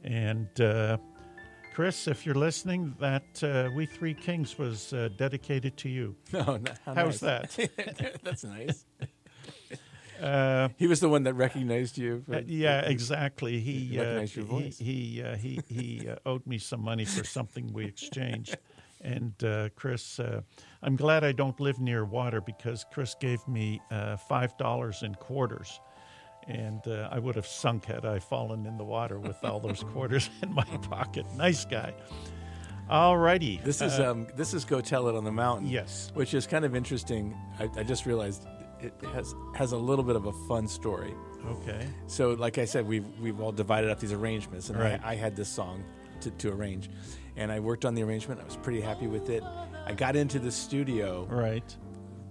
And 0.03 0.49
uh, 0.59 0.97
Chris, 1.73 2.09
if 2.09 2.25
you're 2.25 2.35
listening, 2.35 2.93
that 2.99 3.41
uh, 3.41 3.69
We 3.73 3.85
Three 3.85 4.13
Kings 4.13 4.57
was 4.57 4.91
uh, 4.91 5.07
dedicated 5.17 5.77
to 5.77 5.87
you. 5.87 6.13
No, 6.33 6.57
no 6.57 6.73
how 6.85 6.93
How's 6.93 7.21
nice. 7.21 7.57
That's 8.23 8.43
nice. 8.43 8.85
Uh, 10.21 10.69
he 10.77 10.87
was 10.87 11.01
the 11.01 11.09
one 11.09 11.23
that 11.23 11.33
recognized 11.33 11.97
you. 11.97 12.23
uh, 12.31 12.39
yeah, 12.45 12.81
exactly. 12.81 13.59
He 13.59 13.79
He 13.79 13.99
uh, 13.99 14.03
recognized 14.03 14.35
your 14.37 14.45
he 14.45 14.51
voice. 14.51 14.77
he 14.77 15.21
uh, 15.21 15.35
he, 15.35 15.59
he 15.67 16.07
uh, 16.07 16.15
owed 16.25 16.47
me 16.47 16.59
some 16.59 16.81
money 16.81 17.03
for 17.03 17.25
something 17.25 17.73
we 17.73 17.83
exchanged. 17.83 18.55
And 19.03 19.33
uh, 19.43 19.69
Chris, 19.75 20.19
uh, 20.19 20.41
I'm 20.81 20.95
glad 20.95 21.23
I 21.25 21.33
don't 21.33 21.59
live 21.59 21.79
near 21.79 22.05
water 22.05 22.39
because 22.39 22.85
Chris 22.93 23.15
gave 23.19 23.45
me 23.47 23.81
uh, 23.91 24.15
five 24.15 24.55
dollars 24.57 25.03
in 25.03 25.13
quarters, 25.15 25.81
and 26.47 26.79
uh, 26.87 27.09
I 27.11 27.19
would 27.19 27.35
have 27.35 27.45
sunk 27.45 27.85
had 27.85 28.05
I 28.05 28.19
fallen 28.19 28.65
in 28.65 28.77
the 28.77 28.85
water 28.85 29.19
with 29.19 29.43
all 29.43 29.59
those 29.59 29.83
quarters 29.93 30.29
in 30.41 30.53
my 30.53 30.63
pocket. 30.63 31.25
Nice 31.35 31.65
guy. 31.65 31.93
All 32.89 33.17
righty. 33.17 33.59
This 33.63 33.81
is 33.81 33.99
Uh, 33.99 34.11
um, 34.11 34.27
this 34.35 34.53
is 34.53 34.65
Go 34.65 34.81
Tell 34.81 35.07
It 35.09 35.15
on 35.15 35.23
the 35.23 35.31
Mountain. 35.31 35.67
yes. 35.69 36.11
which 36.15 36.33
is 36.33 36.45
kind 36.47 36.63
of 36.65 36.75
interesting. 36.75 37.35
I, 37.59 37.69
I 37.77 37.83
just 37.83 38.05
realized 38.05 38.45
it 38.81 38.93
has 39.13 39.33
has 39.55 39.71
a 39.71 39.77
little 39.77 40.03
bit 40.03 40.15
of 40.15 40.25
a 40.27 40.33
fun 40.47 40.67
story. 40.67 41.13
Okay. 41.45 41.87
So, 42.07 42.31
like 42.31 42.57
I 42.57 42.65
said, 42.65 42.87
we've 42.87 43.07
we've 43.19 43.39
all 43.41 43.51
divided 43.51 43.89
up 43.89 43.99
these 43.99 44.13
arrangements, 44.13 44.69
and 44.69 44.79
Right. 44.79 44.99
I, 45.03 45.11
I 45.11 45.15
had 45.15 45.35
this 45.35 45.49
song 45.49 45.83
to, 46.21 46.31
to 46.31 46.49
arrange, 46.51 46.89
and 47.35 47.51
I 47.51 47.59
worked 47.59 47.85
on 47.85 47.95
the 47.95 48.03
arrangement. 48.03 48.39
I 48.41 48.43
was 48.45 48.57
pretty 48.57 48.81
happy 48.81 49.07
with 49.07 49.29
it. 49.29 49.43
I 49.85 49.93
got 49.93 50.15
into 50.15 50.39
the 50.39 50.51
studio 50.51 51.25
Right. 51.29 51.75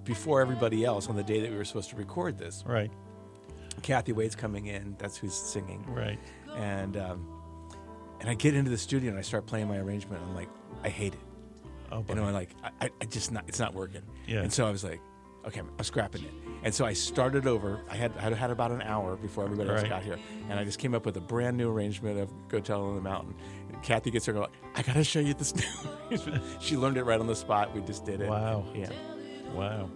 before 0.04 0.40
everybody 0.40 0.84
else 0.84 1.08
on 1.08 1.16
the 1.16 1.22
day 1.22 1.40
that 1.40 1.50
we 1.50 1.56
were 1.56 1.64
supposed 1.64 1.90
to 1.90 1.96
record 1.96 2.38
this. 2.38 2.62
Right. 2.66 2.90
Kathy 3.82 4.12
Wade's 4.12 4.36
coming 4.36 4.66
in. 4.66 4.96
That's 4.98 5.16
who's 5.16 5.34
singing. 5.34 5.84
Right. 5.88 6.18
And 6.56 6.96
um, 6.96 7.26
and 8.20 8.28
I 8.30 8.34
get 8.34 8.54
into 8.54 8.70
the 8.70 8.78
studio 8.78 9.10
and 9.10 9.18
I 9.18 9.22
start 9.22 9.46
playing 9.46 9.68
my 9.68 9.78
arrangement. 9.78 10.22
I'm 10.22 10.34
like, 10.34 10.48
I 10.84 10.88
hate 10.88 11.14
it. 11.14 11.20
Oh, 11.90 12.04
And 12.08 12.18
I'm 12.20 12.32
like, 12.32 12.50
I, 12.62 12.86
I, 12.86 12.90
I 13.00 13.04
just 13.06 13.32
not, 13.32 13.44
it's 13.48 13.58
not 13.58 13.74
working. 13.74 14.02
Yeah. 14.26 14.40
And 14.42 14.52
so 14.52 14.66
I 14.66 14.70
was 14.70 14.82
like, 14.84 15.00
okay, 15.46 15.60
I'm, 15.60 15.84
scrapping 15.84 16.22
it. 16.24 16.32
And 16.64 16.72
so 16.74 16.84
I 16.84 16.92
started 16.92 17.46
over. 17.46 17.80
I 17.90 17.96
had 17.96 18.12
I 18.18 18.32
had 18.34 18.50
about 18.50 18.70
an 18.70 18.82
hour 18.82 19.16
before 19.16 19.44
everybody 19.44 19.68
else 19.70 19.82
Right. 19.82 19.88
got 19.90 20.02
here, 20.02 20.18
and 20.48 20.58
I 20.60 20.64
just 20.64 20.78
came 20.78 20.94
up 20.94 21.04
with 21.04 21.16
a 21.16 21.20
brand 21.20 21.56
new 21.56 21.70
arrangement 21.70 22.18
of 22.20 22.30
"Go 22.48 22.60
Tell 22.60 22.84
on 22.84 22.94
the 22.94 23.00
Mountain." 23.00 23.34
And 23.72 23.82
Kathy 23.82 24.10
gets 24.10 24.26
her 24.26 24.32
and 24.32 24.42
go, 24.44 24.48
I 24.76 24.82
gotta 24.82 25.02
show 25.02 25.18
you 25.20 25.34
this 25.34 25.54
new. 26.10 26.38
she 26.60 26.76
learned 26.76 26.98
it 26.98 27.04
right 27.04 27.18
on 27.18 27.26
the 27.26 27.34
spot. 27.34 27.74
We 27.74 27.80
just 27.80 28.04
did 28.04 28.20
it. 28.20 28.28
Wow. 28.28 28.64
Yeah. 28.74 28.90
Wow. 29.54 29.90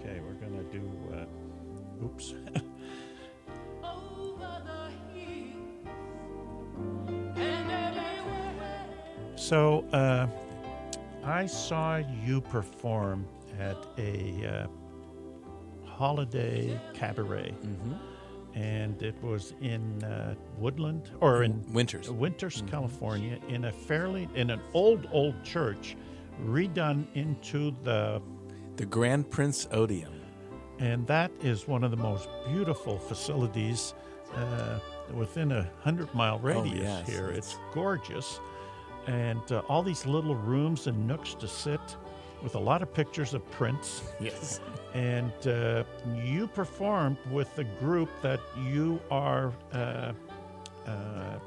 Okay, 0.00 0.20
we're 0.20 0.34
gonna 0.34 0.62
do. 0.64 0.90
Uh, 1.12 2.04
oops. 2.04 2.34
so, 9.36 9.84
uh, 9.92 10.26
I 11.24 11.46
saw 11.46 11.96
you 12.24 12.40
perform 12.40 13.26
at 13.60 13.76
a 13.98 14.66
uh, 14.66 14.66
holiday 15.84 16.78
cabaret, 16.94 17.54
and 18.54 19.00
it 19.02 19.14
was 19.22 19.54
in 19.60 20.02
uh, 20.04 20.34
Woodland 20.58 21.10
or 21.20 21.42
in 21.44 21.62
Winters. 21.72 22.10
Winters, 22.10 22.62
California, 22.70 23.38
in 23.48 23.66
a 23.66 23.72
fairly 23.72 24.28
in 24.34 24.50
an 24.50 24.60
old 24.74 25.08
old 25.12 25.42
church, 25.44 25.96
redone 26.44 27.04
into 27.14 27.74
the 27.84 28.20
The 28.76 28.86
Grand 28.86 29.30
Prince 29.30 29.68
Odeum. 29.72 30.12
and 30.78 31.06
that 31.06 31.30
is 31.42 31.68
one 31.68 31.84
of 31.84 31.90
the 31.90 31.96
most 31.98 32.28
beautiful 32.48 32.98
facilities 32.98 33.94
uh, 34.34 34.78
within 35.12 35.52
a 35.52 35.68
hundred 35.82 36.12
mile 36.14 36.38
radius 36.38 36.78
Oh, 36.80 36.82
yes, 36.82 37.08
here. 37.08 37.28
it's- 37.30 37.38
It's 37.38 37.58
gorgeous, 37.74 38.40
and 39.06 39.42
uh, 39.52 39.58
all 39.68 39.82
these 39.82 40.06
little 40.06 40.34
rooms 40.36 40.86
and 40.86 41.06
nooks 41.06 41.34
to 41.34 41.46
sit, 41.48 41.80
with 42.42 42.54
a 42.54 42.58
lot 42.58 42.82
of 42.82 42.92
pictures 42.92 43.34
of 43.34 43.48
Prince. 43.50 44.02
Yes. 44.20 44.60
And 44.92 45.32
uh, 45.46 45.84
you 46.24 46.48
performed 46.48 47.16
with 47.30 47.54
the 47.54 47.62
group 47.78 48.08
that 48.22 48.40
you 48.60 49.00
are 49.08 49.52
uh, 49.72 50.12
uh, 50.84 51.38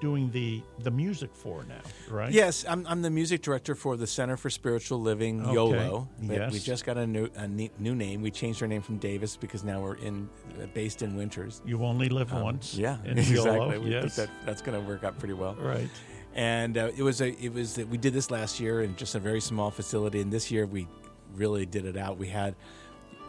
doing 0.00 0.30
the 0.30 0.62
the 0.84 0.90
music 0.92 1.30
for 1.34 1.64
now, 1.64 1.80
right? 2.08 2.32
Yes, 2.32 2.64
I'm, 2.68 2.86
I'm 2.86 3.02
the 3.02 3.10
music 3.10 3.42
director 3.42 3.74
for 3.74 3.96
the 3.96 4.06
Center 4.06 4.36
for 4.36 4.50
Spiritual 4.50 5.00
Living, 5.00 5.42
Okay, 5.42 5.52
YOLO. 5.54 6.08
Yes. 6.22 6.52
We 6.52 6.60
just 6.60 6.84
got 6.84 6.96
a 6.96 7.04
new, 7.08 7.28
a 7.34 7.48
new 7.48 7.96
name. 7.96 8.22
We 8.22 8.30
changed 8.30 8.62
our 8.62 8.68
name 8.68 8.82
from 8.82 8.98
Davis 8.98 9.36
because 9.36 9.64
now 9.64 9.80
we're 9.80 9.96
in 9.96 10.28
uh, 10.62 10.66
based 10.72 11.02
in 11.02 11.16
Winters. 11.16 11.62
You 11.66 11.82
only 11.84 12.08
live 12.08 12.32
Um, 12.32 12.42
once. 12.42 12.76
Yeah, 12.76 12.98
in 13.04 13.18
exactly. 13.18 13.52
YOLO, 13.56 13.68
We 13.80 13.90
think 13.90 14.04
Yes. 14.04 14.14
that, 14.16 14.30
that's 14.44 14.62
going 14.62 14.80
to 14.80 14.86
work 14.88 15.02
out 15.02 15.18
pretty 15.18 15.34
well. 15.34 15.56
Right. 15.56 15.90
And 16.36 16.76
uh, 16.76 16.90
it 16.94 17.02
was 17.02 17.20
a 17.22 17.28
it 17.42 17.52
was 17.52 17.74
that 17.76 17.88
we 17.88 17.96
did 17.96 18.12
this 18.12 18.30
last 18.30 18.60
year 18.60 18.82
in 18.82 18.94
just 18.96 19.14
a 19.14 19.18
very 19.18 19.40
small 19.40 19.70
facility, 19.70 20.20
and 20.20 20.30
this 20.30 20.50
year 20.50 20.66
we 20.66 20.86
really 21.34 21.64
did 21.66 21.86
it 21.86 21.96
out. 21.96 22.18
We 22.18 22.28
had 22.28 22.54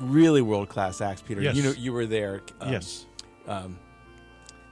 really 0.02 0.42
world 0.42 0.68
class 0.70 1.00
acts, 1.02 1.22
Peter. 1.22 1.42
Yes. 1.42 1.56
You 1.56 1.64
know, 1.64 1.72
you 1.72 1.94
were 1.94 2.06
there. 2.06 2.42
um, 2.62 2.72
yes. 2.74 3.06
Um, 3.48 3.80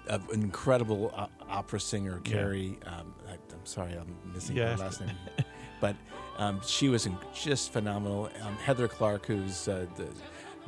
an 0.08 0.22
incredible 0.34 1.12
o- 1.18 1.30
opera 1.50 1.80
singer, 1.80 2.20
Carrie. 2.26 2.78
Um, 2.86 3.14
I, 3.28 3.32
I'm 3.34 3.66
sorry, 3.66 3.94
I'm 3.94 4.16
missing 4.34 4.56
Yeah. 4.58 4.72
her 4.76 4.78
last 4.78 5.00
name, 5.02 5.16
but 5.82 5.96
um, 6.38 6.60
she 6.68 6.90
was 6.90 7.06
in, 7.06 7.18
just 7.34 7.72
phenomenal. 7.72 8.30
Um, 8.44 8.56
Heather 8.58 8.88
Clark, 8.90 9.26
who's 9.26 9.68
uh, 9.70 9.86
the 9.96 10.08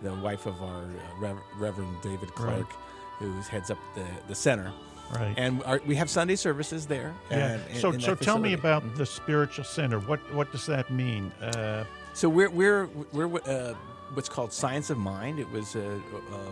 the 0.04 0.14
wife 0.22 0.46
of 0.46 0.62
our 0.64 0.84
uh, 0.84 1.20
Rev- 1.20 1.44
Reverend 1.60 2.02
David 2.02 2.34
Clark, 2.34 2.72
who 3.20 3.32
heads 3.42 3.70
up 3.72 3.78
the 3.94 4.06
the 4.30 4.36
center. 4.36 4.72
Right. 5.14 5.34
And 5.38 5.64
our, 5.64 5.80
we 5.86 5.96
have 5.96 6.10
Sunday 6.10 6.36
services 6.36 6.86
there. 6.86 7.14
Yeah. 7.32 7.60
and- 7.70 7.78
so, 7.78 7.98
so 7.98 8.14
tell 8.16 8.38
me 8.40 8.54
about 8.54 8.84
Mhm. 8.84 8.96
the 8.98 9.06
spiritual 9.06 9.64
center. 9.66 10.00
What 10.00 10.20
what 10.34 10.52
does 10.52 10.66
that 10.66 10.90
mean? 10.92 11.32
Uh, 11.42 11.84
So 12.14 12.28
we're 12.30 12.50
we're 12.50 12.88
we're 13.14 13.40
uh, 13.46 13.74
what's 14.16 14.30
called 14.30 14.52
Science 14.52 14.90
of 14.90 14.98
Mind. 14.98 15.40
It 15.40 15.50
was 15.52 15.76
a, 15.76 15.96
uh 15.96 16.52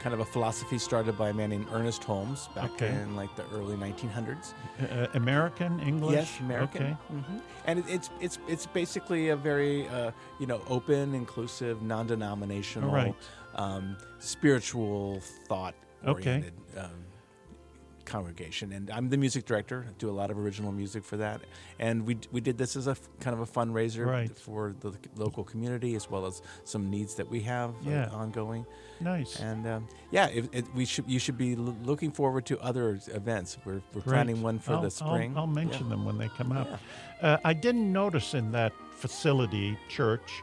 kind 0.00 0.12
of 0.14 0.20
a 0.20 0.24
philosophy 0.24 0.78
started 0.78 1.16
by 1.18 1.30
a 1.30 1.32
man 1.32 1.50
named 1.50 1.66
Ernest 1.72 2.04
Holmes 2.04 2.48
back 2.54 2.70
Okay. 2.72 2.90
in 2.92 3.16
like 3.16 3.34
the 3.34 3.42
early 3.54 3.76
1900s. 3.76 4.52
uh, 4.80 5.06
American 5.14 5.80
English. 5.80 6.14
Yes, 6.14 6.40
American. 6.40 6.82
Okay. 6.82 6.96
hmm 7.08 7.38
And 7.66 7.78
it, 7.80 7.84
it's 7.88 8.10
it's 8.20 8.38
it's 8.46 8.66
basically 8.66 9.30
a 9.30 9.36
very 9.36 9.88
uh, 9.88 10.12
you 10.38 10.46
know 10.46 10.60
open, 10.68 11.14
inclusive, 11.14 11.82
non-denominational, 11.82 12.90
Right. 12.92 13.14
um, 13.56 13.96
spiritual 14.20 15.20
thought 15.48 15.74
Okay. 16.06 16.30
oriented. 16.30 16.52
Um, 16.76 16.90
congregation 18.06 18.72
and 18.72 18.90
I'm 18.90 19.08
the 19.10 19.16
music 19.16 19.44
director 19.44 19.84
I 19.88 19.92
do 19.98 20.08
a 20.08 20.16
lot 20.20 20.30
of 20.30 20.38
original 20.38 20.72
music 20.72 21.04
for 21.04 21.16
that 21.18 21.40
and 21.78 22.06
we 22.06 22.16
we 22.32 22.40
did 22.40 22.56
this 22.56 22.76
as 22.76 22.86
a 22.86 22.92
f- 22.92 23.08
kind 23.20 23.34
of 23.34 23.40
a 23.40 23.46
fundraiser 23.46 24.06
Right. 24.06 24.30
for 24.38 24.74
the 24.80 24.92
local 25.16 25.44
community 25.44 25.94
as 25.96 26.08
well 26.10 26.24
as 26.24 26.40
some 26.64 26.88
needs 26.90 27.14
that 27.16 27.28
we 27.28 27.40
have 27.42 27.74
uh, 27.86 28.08
ongoing 28.12 28.64
Nice. 29.00 29.40
and 29.40 29.66
um, 29.66 29.88
yeah 30.10 30.28
it, 30.28 30.48
it, 30.52 30.64
we 30.74 30.84
should 30.84 31.06
you 31.10 31.18
should 31.18 31.36
be 31.36 31.54
l- 31.54 31.76
looking 31.84 32.10
forward 32.12 32.46
to 32.46 32.58
other 32.60 32.98
events 33.08 33.58
we're, 33.64 33.82
we're 33.92 34.00
planning 34.02 34.40
one 34.40 34.58
for 34.58 34.74
I'll, 34.74 34.82
the 34.82 34.90
spring 34.90 35.32
I'll, 35.36 35.42
I'll 35.42 35.48
Yeah. 35.48 35.54
mention 35.64 35.88
them 35.88 36.04
when 36.04 36.16
they 36.18 36.28
come 36.28 36.52
up. 36.52 36.68
Yeah. 36.70 36.78
Uh, 37.34 37.38
I 37.44 37.52
didn't 37.54 37.92
notice 37.92 38.34
in 38.34 38.52
that 38.52 38.72
facility, 38.90 39.76
church. 39.88 40.42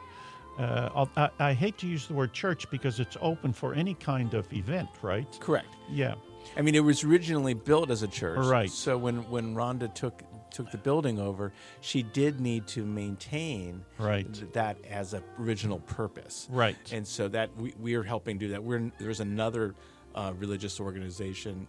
Uh, 0.57 1.05
I, 1.17 1.29
I 1.39 1.53
hate 1.53 1.77
to 1.79 1.87
use 1.87 2.07
the 2.07 2.13
word 2.13 2.31
church 2.33 2.69
because 2.69 2.99
it's 2.99 3.17
open 3.21 3.53
for 3.53 3.73
any 3.73 3.93
kind 3.95 4.33
of 4.35 4.51
event, 4.53 4.89
right? 5.01 5.27
correct 5.39 5.67
Yeah. 5.89 6.13
I 6.57 6.61
mean, 6.61 6.75
it 6.75 6.83
was 6.83 7.03
originally 7.03 7.53
built 7.53 7.89
as 7.89 8.03
a 8.03 8.07
church, 8.07 8.45
Right. 8.45 8.69
So 8.69 8.97
when 8.97 9.29
when 9.29 9.55
Rhonda 9.55 9.93
took 9.93 10.21
took 10.51 10.69
the 10.71 10.77
building 10.77 11.19
over, 11.19 11.51
she 11.81 12.03
did 12.03 12.39
need 12.39 12.67
to 12.67 12.85
maintain 12.85 13.83
Right. 13.97 14.31
th- 14.31 14.51
that 14.53 14.77
as 14.85 15.13
a 15.15 15.23
original 15.39 15.79
purpose, 15.79 16.47
Right. 16.51 16.75
And 16.93 17.07
so 17.07 17.27
that 17.29 17.49
we, 17.57 17.73
we 17.79 17.95
are 17.95 18.03
helping 18.03 18.37
do 18.37 18.49
that. 18.49 18.63
We're 18.63 18.91
there's 18.99 19.19
another 19.19 19.73
uh, 20.13 20.33
religious 20.37 20.79
organization 20.79 21.67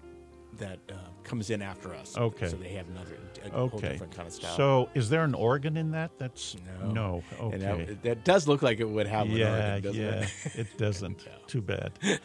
that 0.58 0.78
uh, 0.90 0.94
comes 1.22 1.50
in 1.50 1.62
after 1.62 1.94
us. 1.94 2.16
Okay. 2.16 2.48
so 2.48 2.56
they 2.56 2.70
have 2.70 2.88
another 2.88 3.16
a 3.44 3.68
whole 3.68 3.78
different 3.78 4.14
kind 4.14 4.26
of 4.26 4.34
style. 4.34 4.56
So, 4.56 4.88
is 4.94 5.08
there 5.08 5.24
an 5.24 5.34
organ 5.34 5.76
in 5.76 5.90
that? 5.92 6.12
That's 6.18 6.56
No. 6.82 6.90
no. 6.92 7.22
Okay. 7.40 7.58
that, 7.58 8.02
that 8.02 8.24
does 8.24 8.48
look 8.48 8.62
like 8.62 8.80
it 8.80 8.88
would 8.88 9.06
have 9.06 9.26
an 9.26 9.32
yeah, 9.32 9.74
organ, 9.74 9.82
doesn't 9.82 10.02
yeah, 10.02 10.26
it? 10.44 10.54
it 10.54 10.78
doesn't. 10.78 11.28
Too 11.46 11.60
bad. 11.60 11.92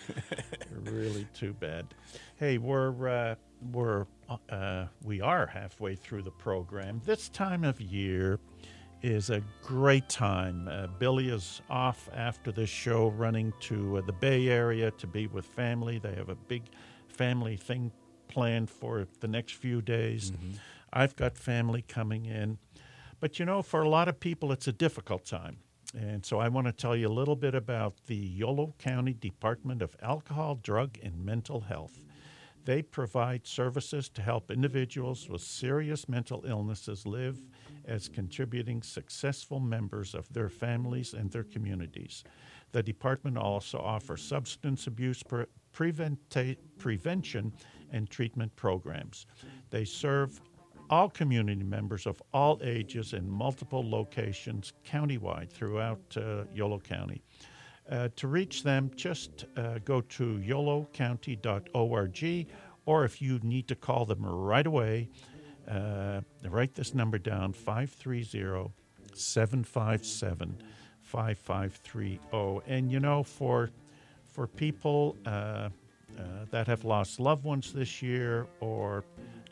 really 0.72 1.28
too 1.34 1.54
bad. 1.54 1.94
Hey, 2.38 2.58
we're 2.58 3.08
uh, 3.10 3.36
we're 3.72 4.06
uh, 4.50 4.86
we 5.04 5.22
are 5.22 5.46
halfway 5.46 5.96
through 5.96 6.24
the 6.24 6.32
program. 6.32 7.02
This 7.06 7.30
time 7.30 7.64
of 7.64 7.82
year 7.82 8.40
is 9.02 9.30
a 9.30 9.42
great 9.62 10.08
time. 10.10 10.68
Uh, 10.70 10.88
Billy 10.88 11.30
is 11.30 11.62
off 11.70 12.10
after 12.14 12.52
this 12.52 12.70
show, 12.70 13.10
running 13.10 13.54
to 13.62 13.98
uh, 13.98 14.02
the 14.02 14.14
Bay 14.14 14.48
Area 14.48 14.92
to 14.92 15.08
be 15.08 15.28
with 15.28 15.46
family. 15.46 16.00
They 16.00 16.16
have 16.16 16.30
a 16.30 16.36
big 16.36 16.64
family 17.08 17.58
thing 17.58 17.92
planned 18.30 18.70
for 18.70 19.08
the 19.20 19.28
next 19.28 19.56
few 19.56 19.82
days. 19.82 20.32
Mm-hmm. 20.32 20.52
I've 20.94 21.16
got 21.16 21.38
family 21.38 21.82
coming 21.82 22.26
in. 22.26 22.58
But 23.20 23.38
you 23.38 23.46
know, 23.46 23.62
for 23.62 23.82
a 23.82 23.90
lot 23.90 24.08
of 24.08 24.20
people, 24.20 24.52
it's 24.52 24.68
a 24.68 24.72
difficult 24.72 25.26
time. 25.26 25.58
And 25.98 26.26
so 26.26 26.40
I 26.40 26.48
want 26.48 26.68
to 26.68 26.74
tell 26.74 26.96
you 26.96 27.08
a 27.08 27.10
little 27.10 27.36
bit 27.36 27.56
about 27.56 27.96
the 28.06 28.16
Yolo 28.16 28.76
County 28.78 29.14
Department 29.14 29.82
of 29.82 29.96
Alcohol, 30.02 30.60
Drug, 30.62 30.98
and 31.04 31.26
Mental 31.26 31.62
Health. 31.62 32.00
They 32.66 32.82
provide 32.84 33.48
services 33.48 34.10
to 34.10 34.22
help 34.22 34.52
individuals 34.52 35.28
with 35.28 35.42
serious 35.42 36.08
mental 36.08 36.46
illnesses 36.46 37.08
live 37.08 37.40
as 37.86 38.08
contributing 38.08 38.84
successful 38.84 39.60
members 39.60 40.14
of 40.14 40.32
their 40.32 40.50
families 40.50 41.14
and 41.14 41.32
their 41.32 41.46
communities. 41.46 42.24
The 42.72 42.84
department 42.84 43.38
also 43.38 43.80
offers 43.80 44.22
substance 44.22 44.86
abuse 44.86 45.24
pre- 45.24 45.46
preventa- 45.74 46.58
prevention 46.78 47.54
and 47.92 48.10
treatment 48.10 48.56
programs. 48.56 49.26
They 49.70 49.86
serve 49.86 50.42
all 50.90 51.10
community 51.10 51.64
members 51.64 52.06
of 52.06 52.22
all 52.34 52.60
ages 52.64 53.14
in 53.14 53.30
multiple 53.30 53.88
locations 53.88 54.74
countywide 54.86 55.52
throughout 55.52 56.02
uh, 56.18 56.44
Yolo 56.54 56.80
County. 56.80 57.22
Uh, 57.90 58.10
to 58.16 58.28
reach 58.28 58.64
them, 58.64 58.92
just 58.96 59.46
uh, 59.58 59.80
go 59.84 60.00
to 60.02 60.40
yolocounty.org, 60.46 62.48
or 62.86 63.04
if 63.04 63.20
you 63.22 63.40
need 63.44 63.68
to 63.68 63.76
call 63.76 64.06
them 64.06 64.24
right 64.24 64.68
away, 64.68 65.10
uh, 65.68 66.22
write 66.48 66.76
this 66.76 66.94
number 66.94 67.18
down 67.18 67.52
530 67.54 68.72
757 69.14 70.62
5530. 71.02 72.20
And 72.68 72.92
you 72.92 73.00
know, 73.00 73.24
for, 73.24 73.72
for 74.24 74.46
people 74.46 75.18
uh, 76.20 76.24
that 76.52 76.68
have 76.68 76.84
lost 76.84 77.20
loved 77.20 77.44
ones 77.44 77.72
this 77.72 78.02
year 78.02 78.48
or 78.60 79.04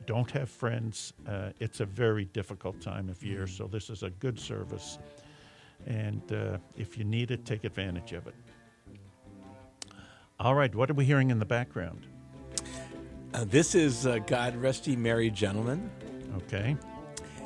don't 0.05 0.29
have 0.31 0.49
friends, 0.49 1.13
uh, 1.27 1.49
it's 1.59 1.79
a 1.79 1.85
very 1.85 2.25
difficult 2.25 2.79
time 2.81 3.09
of 3.09 3.23
year. 3.23 3.47
So, 3.47 3.67
this 3.67 3.89
is 3.89 4.03
a 4.03 4.09
good 4.09 4.39
service. 4.39 4.99
And 5.85 6.21
uh, 6.31 6.57
if 6.75 6.97
you 6.97 7.03
need 7.03 7.31
it, 7.31 7.45
take 7.45 7.63
advantage 7.63 8.13
of 8.13 8.27
it. 8.27 8.35
All 10.39 10.55
right, 10.55 10.73
what 10.73 10.89
are 10.89 10.93
we 10.93 11.05
hearing 11.05 11.31
in 11.31 11.39
the 11.39 11.45
background? 11.45 12.05
Uh, 13.33 13.43
this 13.45 13.75
is 13.75 14.05
uh, 14.05 14.19
God 14.25 14.55
Rest 14.55 14.87
Ye 14.87 14.95
Merry 14.95 15.29
Gentlemen. 15.29 15.89
Okay. 16.37 16.77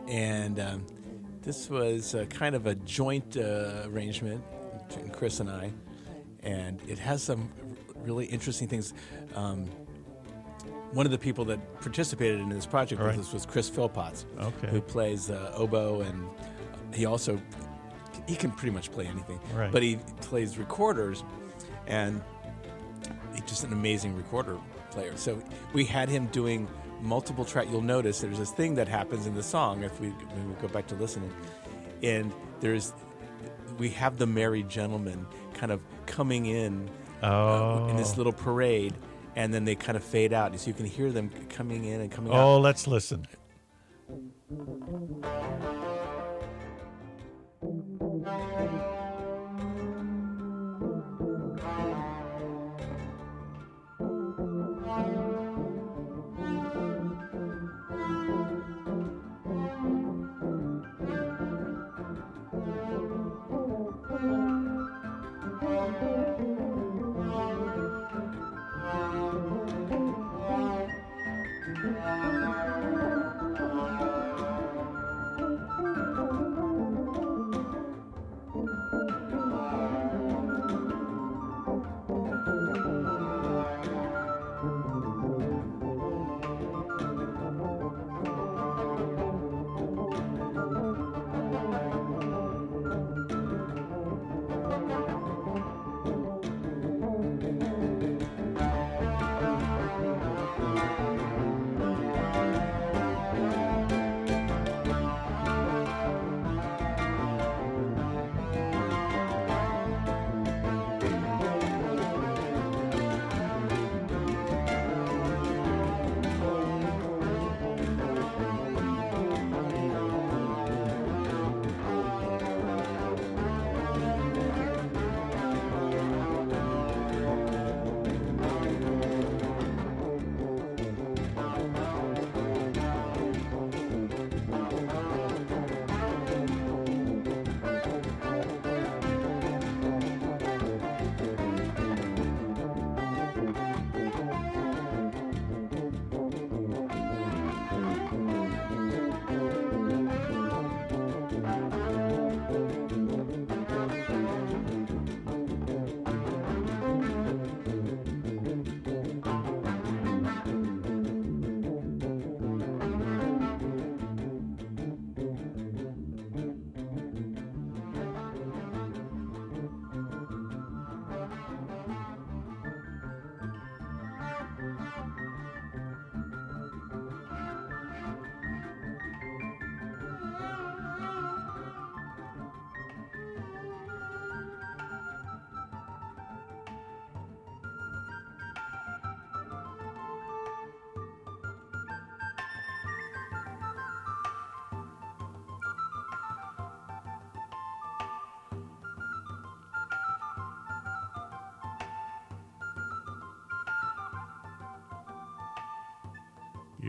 And 0.07 0.59
um, 0.59 0.85
this 1.41 1.69
was 1.69 2.15
uh, 2.15 2.25
kind 2.25 2.55
of 2.55 2.67
a 2.67 2.75
joint 2.75 3.37
uh, 3.37 3.83
arrangement 3.85 4.43
between 4.87 5.09
Chris 5.09 5.39
and 5.39 5.49
I. 5.49 5.71
And 6.43 6.81
it 6.87 6.99
has 6.99 7.23
some 7.23 7.49
really 8.03 8.25
interesting 8.25 8.67
things. 8.67 8.93
Um, 9.35 9.65
one 10.93 11.05
of 11.05 11.11
the 11.11 11.17
people 11.17 11.45
that 11.45 11.79
participated 11.81 12.39
in 12.39 12.49
this 12.49 12.65
project 12.65 13.01
with 13.01 13.17
us 13.17 13.31
was 13.31 13.45
Chris 13.45 13.69
Philpotts, 13.69 14.25
Okay. 14.39 14.67
who 14.67 14.81
plays 14.81 15.29
uh, 15.29 15.51
oboe, 15.55 16.01
and 16.01 16.27
he 16.93 17.05
also 17.05 17.39
he 18.27 18.35
can 18.35 18.51
pretty 18.51 18.73
much 18.73 18.91
play 18.91 19.07
anything. 19.07 19.39
Right. 19.55 19.71
But 19.71 19.83
he 19.83 19.97
plays 20.21 20.57
recorders, 20.57 21.23
and 21.87 22.21
he's 23.33 23.43
just 23.45 23.63
an 23.63 23.71
amazing 23.73 24.15
recorder 24.15 24.57
player. 24.91 25.15
So 25.15 25.41
we 25.73 25.85
had 25.85 26.09
him 26.09 26.27
doing 26.27 26.67
multiple 27.01 27.45
track. 27.45 27.67
You'll 27.71 27.81
notice 27.81 28.19
there's 28.19 28.37
this 28.37 28.51
thing 28.51 28.75
that 28.75 28.87
happens 28.89 29.25
in 29.25 29.33
the 29.33 29.41
song 29.43 29.83
if 29.83 29.99
we, 30.01 30.09
we 30.09 30.53
go 30.61 30.67
back 30.67 30.87
to 30.87 30.95
listening, 30.95 31.31
and 32.03 32.33
there's 32.59 32.93
we 33.77 33.89
have 33.91 34.17
the 34.17 34.27
merry 34.27 34.63
gentleman 34.63 35.25
kind 35.53 35.71
of 35.71 35.79
coming 36.05 36.45
in 36.47 36.89
uh, 37.21 37.87
in 37.89 37.97
this 37.97 38.13
Oh. 38.13 38.17
little 38.17 38.33
parade, 38.33 38.93
and 39.35 39.53
then 39.53 39.65
they 39.65 39.75
kind 39.75 39.95
of 39.95 40.03
fade 40.03 40.33
out, 40.33 40.57
so 40.59 40.67
you 40.67 40.73
can 40.73 40.85
hear 40.85 41.11
them 41.11 41.29
coming 41.49 41.85
in 41.85 42.01
and 42.01 42.11
coming 42.11 42.33
out. 42.33 42.39
Oh, 42.39 42.59
let's 42.59 42.87
listen. 42.87 43.25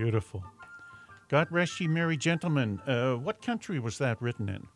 Beautiful. 0.03 0.45
God 1.29 1.47
rest 1.51 1.81
ye 1.81 1.87
merry 1.89 2.17
gentlemen. 2.17 2.81
Uh, 2.87 3.15
what 3.15 3.41
country 3.41 3.79
was 3.79 3.99
that 3.99 4.21
written 4.21 4.49
in? 4.49 4.67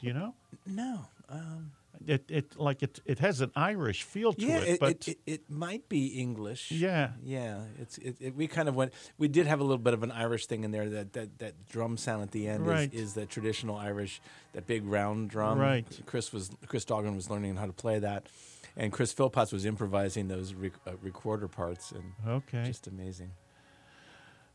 Do 0.00 0.06
you 0.06 0.12
know? 0.12 0.34
No. 0.66 1.06
Um, 1.28 1.72
It, 2.06 2.24
it 2.28 2.58
like 2.58 2.82
it 2.82 2.98
it 3.04 3.18
has 3.20 3.40
an 3.40 3.52
Irish 3.54 4.02
feel 4.02 4.32
to 4.32 4.44
yeah, 4.44 4.56
it, 4.58 4.68
it, 4.68 4.80
but 4.80 4.90
it, 4.90 5.08
it, 5.08 5.18
it 5.26 5.42
might 5.50 5.88
be 5.88 6.06
English. 6.20 6.72
Yeah. 6.72 7.10
yeah. 7.22 7.60
It's 7.80 7.96
it, 7.98 8.16
it, 8.20 8.34
we 8.34 8.48
kind 8.48 8.68
of 8.68 8.74
went. 8.74 8.92
We 9.18 9.28
did 9.28 9.46
have 9.46 9.60
a 9.60 9.62
little 9.62 9.78
bit 9.88 9.94
of 9.94 10.02
an 10.02 10.10
Irish 10.10 10.46
thing 10.46 10.64
in 10.64 10.72
there. 10.72 10.88
That 10.90 11.12
that, 11.12 11.38
that 11.38 11.54
drum 11.68 11.96
sound 11.96 12.22
at 12.22 12.32
the 12.32 12.48
end 12.48 12.66
Right. 12.66 12.92
is, 12.92 13.00
is 13.02 13.14
the 13.14 13.24
traditional 13.26 13.76
Irish, 13.76 14.20
that 14.54 14.66
big 14.66 14.84
round 14.84 15.30
drum. 15.30 15.58
Right. 15.60 15.86
Chris 16.06 16.32
was 16.32 16.50
Chris 16.66 16.84
Dahlgren 16.84 17.14
was 17.14 17.30
learning 17.30 17.54
how 17.56 17.66
to 17.66 17.72
play 17.84 18.00
that, 18.00 18.28
and 18.76 18.90
Chris 18.92 19.14
Philpotts 19.14 19.52
was 19.52 19.64
improvising 19.64 20.26
those 20.26 20.54
rec- 20.54 20.80
uh, 20.86 20.96
recorder 21.02 21.46
parts, 21.46 21.92
and 21.92 22.04
okay, 22.26 22.64
just 22.66 22.88
amazing. 22.88 23.30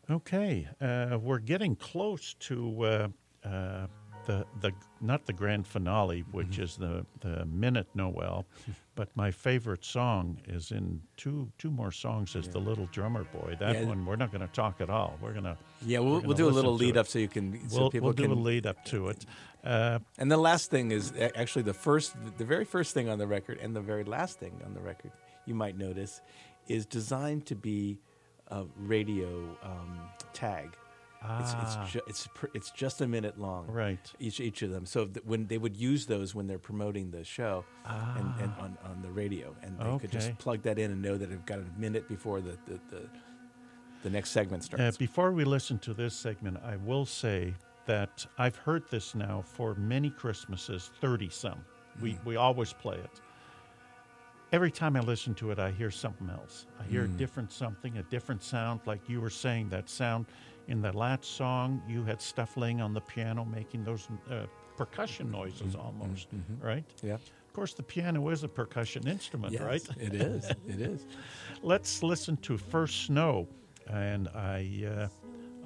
Okay. 0.09 0.67
Uh, 0.81 1.17
we're 1.21 1.39
getting 1.39 1.75
close 1.75 2.33
to 2.39 2.83
uh, 2.83 3.07
uh, 3.45 3.87
the 4.25 4.45
the 4.61 4.71
not 5.01 5.25
the 5.25 5.33
grand 5.33 5.65
finale, 5.67 6.23
which 6.31 6.47
Mm-hmm. 6.47 6.63
is 6.63 6.75
the 6.77 7.05
the 7.21 7.45
minute 7.45 7.87
Noel, 7.95 8.45
but 8.95 9.09
my 9.15 9.31
favorite 9.31 9.85
song 9.85 10.37
is 10.47 10.71
in 10.71 11.01
two 11.15 11.49
two 11.57 11.71
more 11.71 11.91
songs 11.91 12.35
is 12.35 12.47
the 12.49 12.59
Little 12.59 12.87
Drummer 12.91 13.23
Boy. 13.25 13.55
That 13.59 13.75
Yeah. 13.75 13.85
one 13.85 14.05
we're 14.05 14.15
not 14.17 14.31
going 14.31 14.45
to 14.45 14.53
talk 14.53 14.81
at 14.81 14.89
all. 14.89 15.17
We're 15.21 15.33
gonna 15.33 15.57
Yeah, 15.81 15.99
we'll, 15.99 16.15
gonna 16.15 16.27
we'll 16.27 16.37
do 16.37 16.49
a 16.49 16.51
little 16.51 16.73
lead 16.75 16.97
up 16.97 17.07
so 17.07 17.19
you 17.19 17.27
can 17.29 17.69
so 17.69 17.79
We'll, 17.81 17.89
people 17.91 18.07
we'll 18.07 18.13
do 18.13 18.23
can 18.23 18.31
a 18.31 18.35
lead 18.35 18.65
up 18.65 18.83
to 18.85 19.07
it. 19.09 19.25
Uh, 19.63 19.99
And 20.17 20.29
the 20.31 20.37
last 20.37 20.69
thing 20.71 20.91
is 20.91 21.13
actually 21.35 21.63
the 21.63 21.73
first, 21.73 22.15
the 22.37 22.45
very 22.45 22.63
first 22.65 22.93
thing 22.93 23.09
on 23.09 23.17
the 23.17 23.27
record, 23.27 23.59
and 23.61 23.75
the 23.75 23.81
very 23.81 24.03
last 24.03 24.39
thing 24.39 24.61
on 24.65 24.73
the 24.73 24.79
record, 24.81 25.11
you 25.45 25.55
might 25.55 25.77
notice, 25.77 26.21
is 26.67 26.85
designed 26.85 27.45
to 27.47 27.55
be 27.55 27.99
a 28.51 28.63
radio 28.77 29.27
um, 29.63 29.99
tag. 30.33 30.69
It's 31.39 31.53
Ah. 31.55 31.81
it's, 31.83 31.91
ju- 31.93 32.01
it's 32.07 32.27
pr- 32.27 32.45
it's 32.53 32.69
just 32.71 33.01
a 33.01 33.07
minute 33.07 33.39
long. 33.39 33.65
Right. 33.67 34.13
Each 34.19 34.39
each 34.39 34.61
of 34.61 34.69
them. 34.69 34.85
So 34.85 35.05
th- 35.07 35.25
when 35.25 35.47
they 35.47 35.57
would 35.57 35.75
use 35.75 36.05
those 36.05 36.35
when 36.35 36.45
they're 36.47 36.59
promoting 36.59 37.09
the 37.11 37.23
show 37.23 37.65
and, 37.85 38.31
and 38.39 38.51
Ah. 38.57 38.63
on, 38.63 38.77
on 38.85 39.01
the 39.01 39.09
radio, 39.11 39.55
and 39.63 39.77
they 39.79 39.97
could 39.99 40.11
just 40.11 40.37
plug 40.37 40.61
that 40.61 40.77
in 40.77 40.91
and 40.91 41.01
know 41.01 41.17
that 41.17 41.29
they've 41.29 41.45
got 41.45 41.59
a 41.59 41.65
minute 41.79 42.07
before 42.07 42.39
the 42.39 42.55
the, 42.67 42.79
the, 42.91 43.01
the 44.03 44.09
next 44.11 44.29
segment 44.29 44.61
Uh, 44.63 44.65
starts. 44.67 44.97
before 44.97 45.31
we 45.31 45.43
listen 45.43 45.79
to 45.79 45.93
this 45.93 46.13
segment, 46.13 46.57
I 46.63 46.75
will 46.77 47.05
say 47.05 47.53
that 47.87 48.25
I've 48.37 48.55
heard 48.57 48.83
this 48.91 49.15
now 49.15 49.41
for 49.41 49.73
many 49.75 50.09
Christmases, 50.11 50.91
30 51.01 51.29
some. 51.29 51.65
We, 52.01 52.11
Mm-hmm. 52.13 52.29
we 52.29 52.35
always 52.35 52.73
play 52.73 52.97
it. 52.97 53.21
Every 54.53 54.71
time 54.71 54.95
I 54.95 55.01
listen 55.01 55.33
to 55.35 55.51
it, 55.51 55.59
I 55.59 55.71
hear 55.71 55.91
something 55.91 56.29
else. 56.29 56.67
I 56.79 56.83
hear 56.85 57.03
Mm. 57.05 57.15
a 57.15 57.17
different 57.17 57.51
something, 57.51 57.97
a 57.97 58.03
different 58.03 58.41
sound, 58.43 58.79
like 58.85 59.09
you 59.09 59.19
were 59.19 59.29
saying, 59.29 59.69
that 59.69 59.89
sound 59.89 60.25
in 60.69 60.81
the 60.81 60.91
last 60.95 61.25
song, 61.25 61.81
you 61.87 62.03
had 62.03 62.21
stuff 62.21 62.55
laying 62.55 62.79
on 62.81 62.93
the 62.93 63.01
piano 63.01 63.43
making 63.45 63.83
those 63.83 64.07
uh, 64.31 64.45
percussion 64.77 65.29
noises 65.31 65.75
Mm-hmm. 65.75 65.79
almost, 66.01 66.27
right? 66.61 66.85
yeah. 67.03 67.15
Of 67.15 67.53
course, 67.53 67.73
the 67.73 67.83
piano 67.83 68.29
is 68.29 68.43
a 68.43 68.47
percussion 68.47 69.07
instrument, 69.07 69.51
Yes, 69.53 69.61
right? 69.63 69.87
it 69.99 70.13
is. 70.13 70.49
It 70.67 70.79
is. 70.79 71.05
Let's 71.63 72.01
listen 72.03 72.37
to 72.37 72.57
First 72.57 73.05
Snow. 73.07 73.47
And 73.89 74.27
I, 74.29 74.85
uh, 74.85 75.07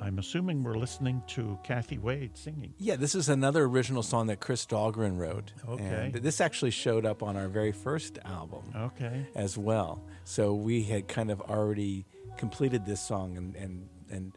I'm 0.02 0.18
assuming 0.18 0.64
we're 0.64 0.78
listening 0.78 1.22
to 1.28 1.60
Kathy 1.64 2.00
Wade 2.00 2.36
singing. 2.36 2.74
Yeah, 2.80 2.96
this 2.96 3.14
is 3.14 3.30
another 3.30 3.66
original 3.66 4.02
song 4.02 4.28
that 4.28 4.40
Chris 4.40 4.66
Dahlgren 4.66 5.18
wrote. 5.18 5.54
Okay. 5.70 6.12
And 6.14 6.14
this 6.16 6.42
actually 6.42 6.72
showed 6.72 7.06
up 7.06 7.22
on 7.22 7.38
our 7.38 7.48
very 7.48 7.72
first 7.72 8.18
album 8.26 8.64
Okay. 8.76 9.28
as 9.36 9.58
well. 9.58 10.04
So 10.24 10.56
we 10.56 10.84
had 10.84 11.08
kind 11.08 11.30
of 11.30 11.40
already 11.42 12.06
completed 12.38 12.86
this 12.86 13.00
song 13.00 13.38
and, 13.38 13.56
and, 13.56 13.88
and 14.10 14.32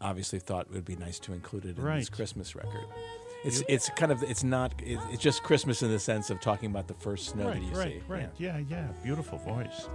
obviously 0.00 0.38
thought 0.38 0.66
it 0.70 0.72
would 0.72 0.84
be 0.86 0.96
nice 0.96 1.18
to 1.20 1.32
include 1.34 1.66
it 1.66 1.76
in 1.78 1.84
this 1.84 2.08
Christmas 2.08 2.54
record. 2.56 2.86
It's, 3.44 3.62
it's 3.68 3.90
kind 3.90 4.10
of 4.10 4.22
it's 4.24 4.42
not 4.42 4.72
it's 4.82 5.22
just 5.22 5.42
Christmas 5.42 5.82
in 5.82 5.90
the 5.90 5.98
sense 6.00 6.30
of 6.30 6.40
talking 6.40 6.70
about 6.70 6.88
the 6.88 6.94
first 6.94 7.28
snow 7.28 7.46
right, 7.48 7.54
that 7.54 7.62
you 7.62 7.78
right, 7.78 7.92
see. 8.00 8.02
right. 8.08 8.28
Yeah. 8.38 8.56
Yeah. 8.58 8.64
yeah, 8.70 8.88
Beautiful 9.04 9.38
voice. 9.38 9.88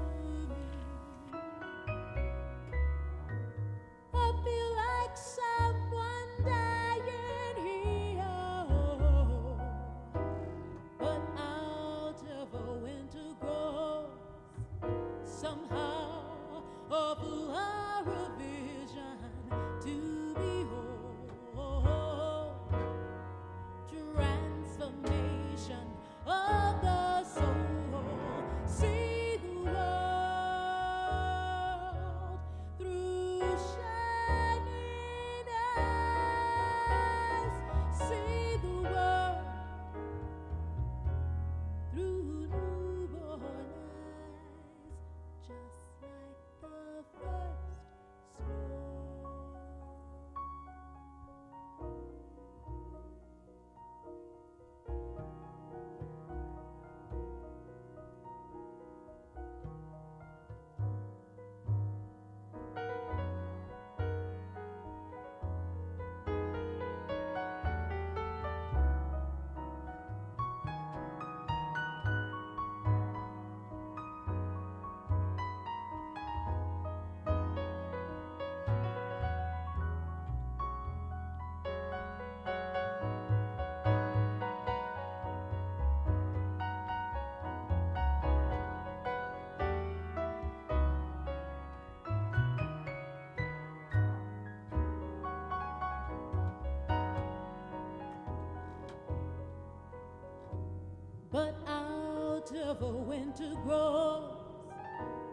A 102.59 102.87
winter 102.87 103.53
grows 103.63 104.23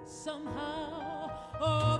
somehow. 0.04 1.30
A 1.60 1.97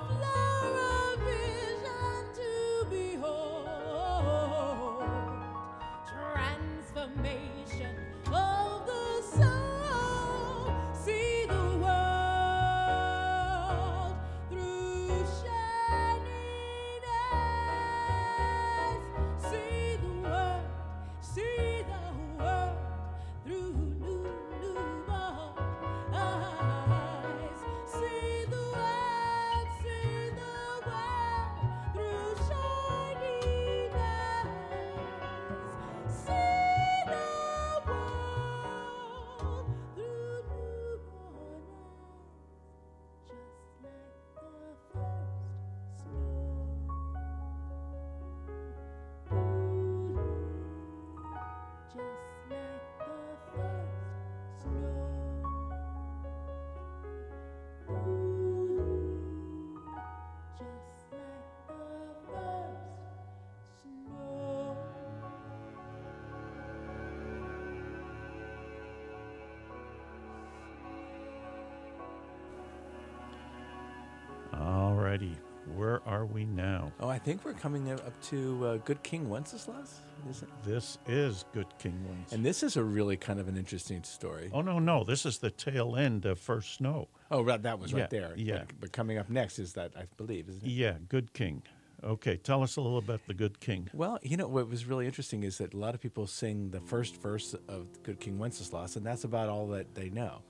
we 76.32 76.44
now? 76.44 76.92
Oh, 77.00 77.08
I 77.08 77.18
think 77.18 77.44
we're 77.44 77.52
coming 77.54 77.90
up 77.90 78.20
to 78.24 78.66
uh, 78.66 78.76
Good 78.78 79.02
King 79.02 79.28
Wenceslas. 79.28 80.00
Is 80.28 80.42
it? 80.42 80.48
This 80.64 80.98
is 81.06 81.44
Good 81.52 81.66
King 81.78 81.94
Wenceslas. 82.06 82.32
And 82.32 82.44
this 82.44 82.62
is 82.62 82.76
a 82.76 82.82
really 82.84 83.16
kind 83.16 83.38
of 83.40 83.48
an 83.48 83.56
interesting 83.56 84.02
story. 84.02 84.50
Oh, 84.52 84.60
no, 84.60 84.78
no. 84.78 85.04
This 85.04 85.24
is 85.24 85.38
the 85.38 85.50
tail 85.50 85.96
end 85.96 86.24
of 86.24 86.38
First 86.38 86.74
Snow. 86.74 87.08
Oh, 87.30 87.42
right, 87.42 87.62
that 87.62 87.78
was 87.78 87.92
right 87.94 88.10
there. 88.10 88.32
yeah. 88.36 88.64
But, 88.66 88.80
but 88.80 88.92
coming 88.92 89.18
up 89.18 89.30
next 89.30 89.58
is 89.58 89.74
that 89.74 89.92
I 89.96 90.04
believe, 90.16 90.48
isn't 90.48 90.64
it? 90.64 90.70
Yeah, 90.70 90.94
Good 91.08 91.32
King. 91.32 91.62
Okay, 92.02 92.36
tell 92.36 92.62
us 92.62 92.76
a 92.76 92.80
little 92.80 92.98
about 92.98 93.20
the 93.26 93.34
Good 93.34 93.58
King. 93.58 93.90
Well, 93.92 94.18
you 94.22 94.36
know 94.36 94.46
what 94.46 94.68
was 94.68 94.86
really 94.86 95.06
interesting 95.06 95.42
is 95.42 95.58
that 95.58 95.74
a 95.74 95.76
lot 95.76 95.94
of 95.94 96.00
people 96.00 96.26
sing 96.28 96.70
the 96.70 96.80
first 96.80 97.20
verse 97.20 97.54
of 97.68 97.86
Good 98.04 98.20
King 98.20 98.38
Wenceslas, 98.38 98.94
and 98.96 99.04
that's 99.04 99.24
about 99.24 99.48
all 99.48 99.66
that 99.68 99.94
they 99.94 100.08
know. 100.08 100.42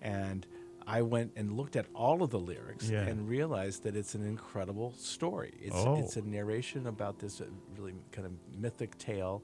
And 0.00 0.46
I 0.86 1.02
went 1.02 1.32
and 1.36 1.52
looked 1.56 1.76
at 1.76 1.86
all 1.94 2.22
of 2.22 2.30
the 2.30 2.38
lyrics 2.38 2.88
Yeah. 2.90 3.02
and 3.02 3.28
realized 3.28 3.82
that 3.84 3.96
it's 3.96 4.14
an 4.14 4.26
incredible 4.26 4.92
story. 4.98 5.54
It's, 5.60 5.74
Oh. 5.76 5.96
it's 5.96 6.16
a 6.16 6.22
narration 6.22 6.86
about 6.86 7.18
this 7.18 7.40
uh, 7.40 7.46
really 7.78 7.94
kind 8.12 8.26
of 8.26 8.32
mythic 8.58 8.96
tale 8.98 9.42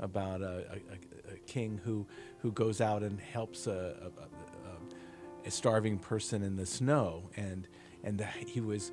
about 0.00 0.40
a, 0.40 0.64
a, 0.72 1.34
a, 1.34 1.36
king 1.46 1.78
who 1.84 2.06
who 2.38 2.50
goes 2.52 2.80
out 2.80 3.02
and 3.02 3.20
helps 3.20 3.66
a, 3.66 3.70
a, 3.70 4.22
a, 4.22 5.46
a 5.46 5.50
starving 5.50 5.98
person 5.98 6.42
in 6.42 6.56
the 6.56 6.66
snow, 6.66 7.30
and 7.36 7.68
and 8.02 8.18
the, 8.18 8.24
he 8.24 8.60
was 8.60 8.92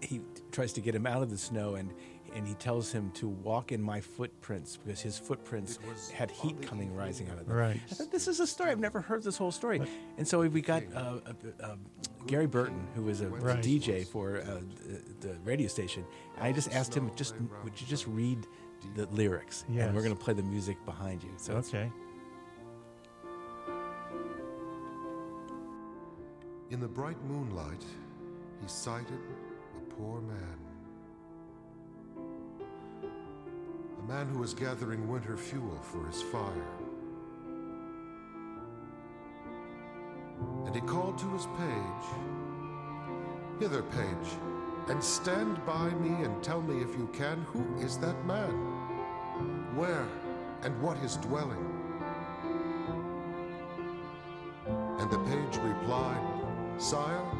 he 0.00 0.20
tries 0.52 0.72
to 0.72 0.80
get 0.80 0.94
him 0.94 1.06
out 1.06 1.22
of 1.22 1.30
the 1.30 1.38
snow 1.38 1.74
and 1.74 1.92
and 2.34 2.46
he 2.46 2.54
tells 2.54 2.90
him 2.92 3.10
to 3.12 3.28
walk 3.28 3.72
in 3.72 3.80
my 3.82 4.00
footprints 4.00 4.76
because 4.76 5.00
his 5.00 5.18
footprints 5.18 5.78
had 6.10 6.30
heat 6.30 6.60
coming 6.62 6.94
rising 6.94 7.28
out 7.30 7.38
of 7.38 7.46
them. 7.46 7.56
Right. 7.56 7.80
I 7.90 7.94
thought 7.94 8.10
this 8.10 8.28
is 8.28 8.40
a 8.40 8.46
story. 8.46 8.70
I've 8.70 8.78
never 8.80 9.00
heard 9.00 9.22
this 9.22 9.36
whole 9.36 9.52
story. 9.52 9.80
And 10.16 10.26
so 10.26 10.40
we 10.46 10.60
got 10.60 10.82
uh, 10.94 10.98
uh, 10.98 11.32
uh, 11.62 11.76
Gary 12.26 12.46
Burton, 12.46 12.86
who 12.94 13.02
was 13.02 13.20
a 13.20 13.28
Right. 13.28 13.62
DJ 13.62 14.06
for 14.06 14.38
uh, 14.38 14.60
the, 15.20 15.28
the 15.28 15.38
radio 15.44 15.68
station. 15.68 16.04
And 16.36 16.44
I 16.46 16.52
just 16.52 16.72
asked 16.74 16.94
him, 16.94 17.10
just 17.16 17.34
would 17.64 17.80
you 17.80 17.86
just 17.86 18.06
read 18.06 18.46
the 18.94 19.06
lyrics, 19.06 19.64
and 19.68 19.94
we're 19.94 20.02
going 20.02 20.16
to 20.16 20.22
play 20.22 20.34
the 20.34 20.42
music 20.42 20.76
behind 20.86 21.22
you. 21.22 21.30
So 21.36 21.52
it's- 21.58 21.68
Okay. 21.68 21.90
In 26.70 26.80
the 26.80 26.88
bright 26.88 27.16
moonlight, 27.24 27.82
he 28.60 28.68
sighted 28.68 29.18
a 29.76 29.94
poor 29.94 30.20
man. 30.20 30.58
Man 34.08 34.26
who 34.28 34.38
was 34.38 34.54
gathering 34.54 35.06
winter 35.06 35.36
fuel 35.36 35.78
for 35.82 36.06
his 36.06 36.22
fire. 36.22 36.72
And 40.64 40.74
he 40.74 40.80
called 40.80 41.18
to 41.18 41.30
his 41.34 41.44
page 41.58 42.06
Hither, 43.60 43.82
page, 43.82 44.30
and 44.88 45.04
stand 45.04 45.62
by 45.66 45.90
me 45.90 46.24
and 46.24 46.42
tell 46.42 46.62
me 46.62 46.80
if 46.80 46.96
you 46.96 47.06
can 47.12 47.44
who 47.52 47.66
is 47.84 47.98
that 47.98 48.24
man? 48.24 48.52
Where 49.76 50.06
and 50.62 50.80
what 50.80 50.96
his 50.96 51.16
dwelling? 51.16 51.66
And 54.66 55.10
the 55.10 55.18
page 55.18 55.58
replied, 55.62 56.24
Sire, 56.78 57.30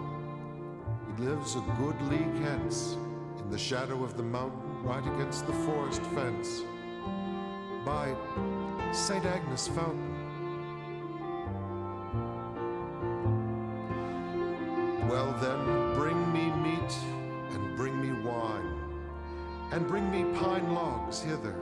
he 1.17 1.23
lives 1.23 1.55
a 1.55 1.61
good 1.79 1.99
league 2.03 2.43
hence, 2.43 2.99
in 3.39 3.51
the 3.51 3.59
shadow 3.59 4.05
of 4.05 4.19
the 4.19 4.23
mountain, 4.23 4.68
right 4.83 5.07
against 5.15 5.47
the 5.47 5.53
forest 5.53 6.03
fence, 6.15 6.63
by 7.85 8.15
St. 8.93 9.25
Agnes 9.25 9.69
Fountain. 9.69 10.15
Well 15.09 15.33
then, 15.41 15.95
bring 15.95 16.33
me 16.33 16.51
meat 16.63 16.95
and 17.51 17.77
bring 17.77 18.01
me 18.01 18.11
wine, 18.29 18.79
and 19.73 19.87
bring 19.87 20.11
me 20.11 20.25
pine 20.39 20.75
logs 20.75 21.21
hither. 21.21 21.57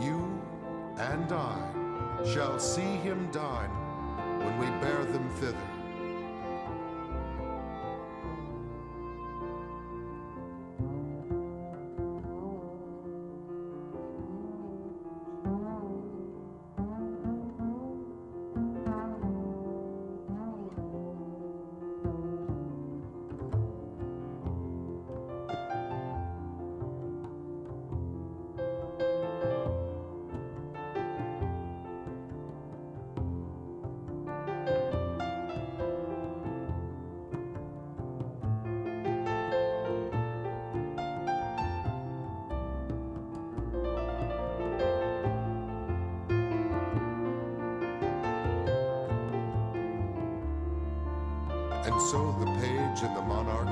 You 0.00 0.40
and 0.98 1.32
I 1.32 2.24
shall 2.32 2.58
see 2.58 2.96
him 2.96 3.28
dine 3.30 3.70
when 4.40 4.58
we 4.58 4.66
bear 4.80 5.04
them 5.04 5.28
thither. 5.40 5.67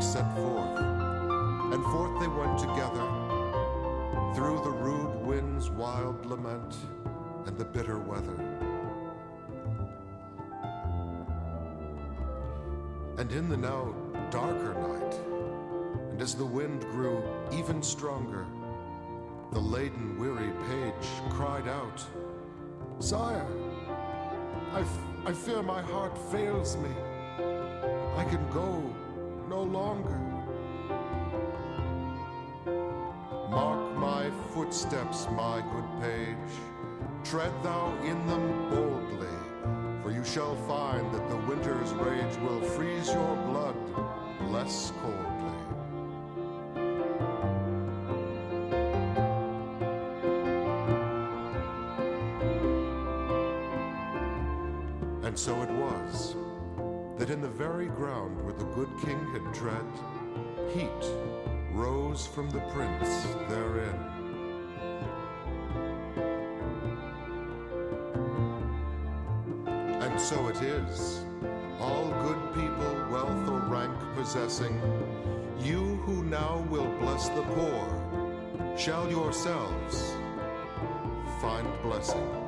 Set 0.07 0.36
forth, 0.36 0.78
and 1.72 1.82
forth 1.86 2.20
they 2.20 2.28
went 2.28 2.57
together 2.61 3.07
through 4.36 4.61
the 4.62 4.70
rude 4.70 5.26
wind's 5.26 5.68
wild 5.68 6.24
lament 6.26 6.76
and 7.46 7.59
the 7.59 7.64
bitter 7.64 7.98
weather. 7.98 8.36
And 13.18 13.32
in 13.32 13.48
the 13.48 13.57
now 13.57 13.92
darker 14.30 14.74
night, 14.74 15.14
and 16.12 16.22
as 16.22 16.36
the 16.36 16.46
wind 16.46 16.82
grew 16.82 17.20
even 17.52 17.82
stronger, 17.82 18.46
the 19.50 19.59
laden, 19.59 20.20
weary 20.20 20.52
page 20.68 21.09
cried 21.30 21.66
out, 21.66 22.04
Sire, 23.00 23.46
I, 24.72 24.84
I 25.24 25.32
fear 25.32 25.62
my 25.62 25.82
heart 25.82 26.16
fails 26.30 26.76
me. 26.76 26.90
I 28.16 28.24
can 28.24 28.48
go 28.52 28.94
no 29.57 29.62
longer. 29.62 30.18
Mark 33.50 33.96
my 33.96 34.30
footsteps, 34.52 35.26
my 35.30 35.62
good 35.72 35.88
page. 36.02 36.52
Tread 37.24 37.52
thou 37.62 37.96
in 38.04 38.26
them 38.26 38.68
boldly, 38.68 39.38
for 40.02 40.11
you 40.11 40.22
shall 40.24 40.57
find 40.66 41.11
that 41.14 41.26
the 41.30 41.36
winter's 41.48 41.90
rage 41.92 42.36
will 42.42 42.61
freeze 42.61 43.09
your 43.09 43.36
blood 43.48 43.76
less 44.50 44.92
coldly. 45.00 45.36
Tread, 59.66 59.84
heat 60.76 61.10
rose 61.72 62.24
from 62.24 62.48
the 62.50 62.60
prints 62.72 63.26
therein. 63.48 63.96
And 69.66 70.20
so 70.20 70.46
it 70.46 70.62
is, 70.62 71.24
all 71.80 72.08
good 72.22 72.54
people, 72.54 73.08
wealth 73.10 73.48
or 73.48 73.58
rank 73.68 73.92
possessing, 74.14 74.80
you 75.58 75.96
who 76.06 76.22
now 76.22 76.64
will 76.70 76.92
bless 77.00 77.28
the 77.30 77.42
poor, 77.42 78.76
shall 78.78 79.10
yourselves 79.10 80.14
find 81.40 81.66
blessing. 81.82 82.45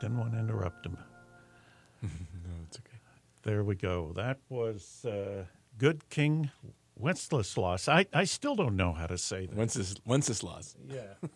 Didn't 0.00 0.18
want 0.18 0.32
to 0.32 0.38
interrupt 0.38 0.86
him. 0.86 0.96
no, 2.02 2.08
it's 2.66 2.78
okay. 2.78 2.98
There 3.42 3.64
we 3.64 3.74
go. 3.74 4.12
That 4.16 4.38
was 4.48 5.04
uh, 5.04 5.44
Good 5.78 6.08
King 6.10 6.50
Wenceslas. 6.96 7.88
I, 7.88 8.06
I 8.12 8.24
still 8.24 8.54
don't 8.54 8.76
know 8.76 8.92
how 8.92 9.06
to 9.06 9.18
say 9.18 9.46
that. 9.46 9.56
Wenceslas. 9.56 10.00
Wenceslas. 10.04 10.76
Yeah. 10.88 11.28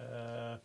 uh, 0.00 0.56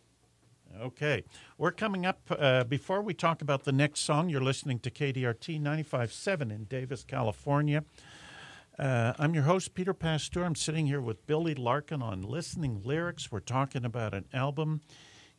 Okay. 0.82 1.24
We're 1.58 1.72
coming 1.72 2.06
up. 2.06 2.20
Uh, 2.30 2.64
before 2.64 3.02
we 3.02 3.12
talk 3.12 3.42
about 3.42 3.64
the 3.64 3.72
next 3.72 4.00
song, 4.00 4.30
you're 4.30 4.40
listening 4.40 4.78
to 4.80 4.90
KDRT 4.90 5.60
95.7 5.60 6.42
in 6.50 6.64
Davis, 6.64 7.04
California. 7.04 7.84
Uh, 8.78 9.12
I'm 9.18 9.34
your 9.34 9.42
host, 9.42 9.74
Peter 9.74 9.92
Pasteur. 9.92 10.44
I'm 10.44 10.54
sitting 10.54 10.86
here 10.86 11.02
with 11.02 11.26
Billy 11.26 11.54
Larkin 11.54 12.00
on 12.00 12.22
Listening 12.22 12.80
Lyrics. 12.82 13.30
We're 13.30 13.40
talking 13.40 13.84
about 13.84 14.14
an 14.14 14.24
album 14.32 14.80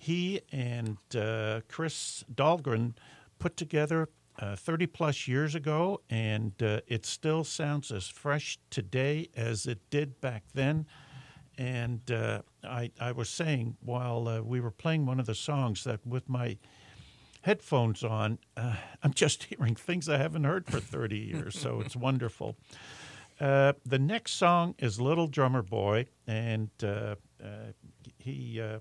he 0.01 0.41
and 0.51 0.97
uh, 1.15 1.61
Chris 1.67 2.23
Dahlgren 2.33 2.95
put 3.37 3.55
together 3.55 4.09
uh, 4.39 4.55
30 4.55 4.87
plus 4.87 5.27
years 5.27 5.53
ago, 5.53 6.01
and 6.09 6.53
uh, 6.63 6.79
it 6.87 7.05
still 7.05 7.43
sounds 7.43 7.91
as 7.91 8.07
fresh 8.07 8.57
today 8.71 9.29
as 9.35 9.67
it 9.67 9.77
did 9.91 10.19
back 10.19 10.43
then. 10.55 10.87
And 11.55 12.09
uh, 12.09 12.41
I, 12.63 12.89
I 12.99 13.11
was 13.11 13.29
saying 13.29 13.77
while 13.79 14.27
uh, 14.27 14.41
we 14.41 14.59
were 14.59 14.71
playing 14.71 15.05
one 15.05 15.19
of 15.19 15.27
the 15.27 15.35
songs 15.35 15.83
that 15.83 15.99
with 16.03 16.27
my 16.27 16.57
headphones 17.43 18.03
on, 18.03 18.39
uh, 18.57 18.77
I'm 19.03 19.13
just 19.13 19.43
hearing 19.55 19.75
things 19.75 20.09
I 20.09 20.17
haven't 20.17 20.45
heard 20.45 20.65
for 20.65 20.79
30 20.79 21.15
years. 21.15 21.59
So 21.59 21.79
it's 21.79 21.95
wonderful. 22.07 22.57
Uh, 23.39 23.73
the 23.85 23.99
next 23.99 24.31
song 24.31 24.73
is 24.79 24.99
Little 24.99 25.27
Drummer 25.27 25.61
Boy, 25.61 26.07
and 26.25 26.71
uh, 26.83 27.15
uh, 27.43 27.73
he 28.17 28.59
uh, 28.59 28.79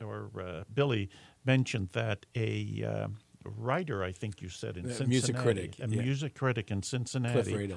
or, 0.00 0.30
or 0.34 0.42
uh, 0.42 0.64
Billy 0.72 1.08
mentioned 1.44 1.90
that 1.92 2.26
a 2.34 2.84
uh, 2.84 3.08
writer, 3.44 4.02
I 4.04 4.12
think 4.12 4.40
you 4.42 4.48
said 4.48 4.76
in 4.76 4.86
A 4.86 4.88
Cincinnati, 4.88 5.10
music 5.10 5.36
critic, 5.36 5.78
a 5.80 5.88
yeah. 5.88 6.02
music 6.02 6.34
critic 6.34 6.70
in 6.70 6.82
Cincinnati, 6.82 7.74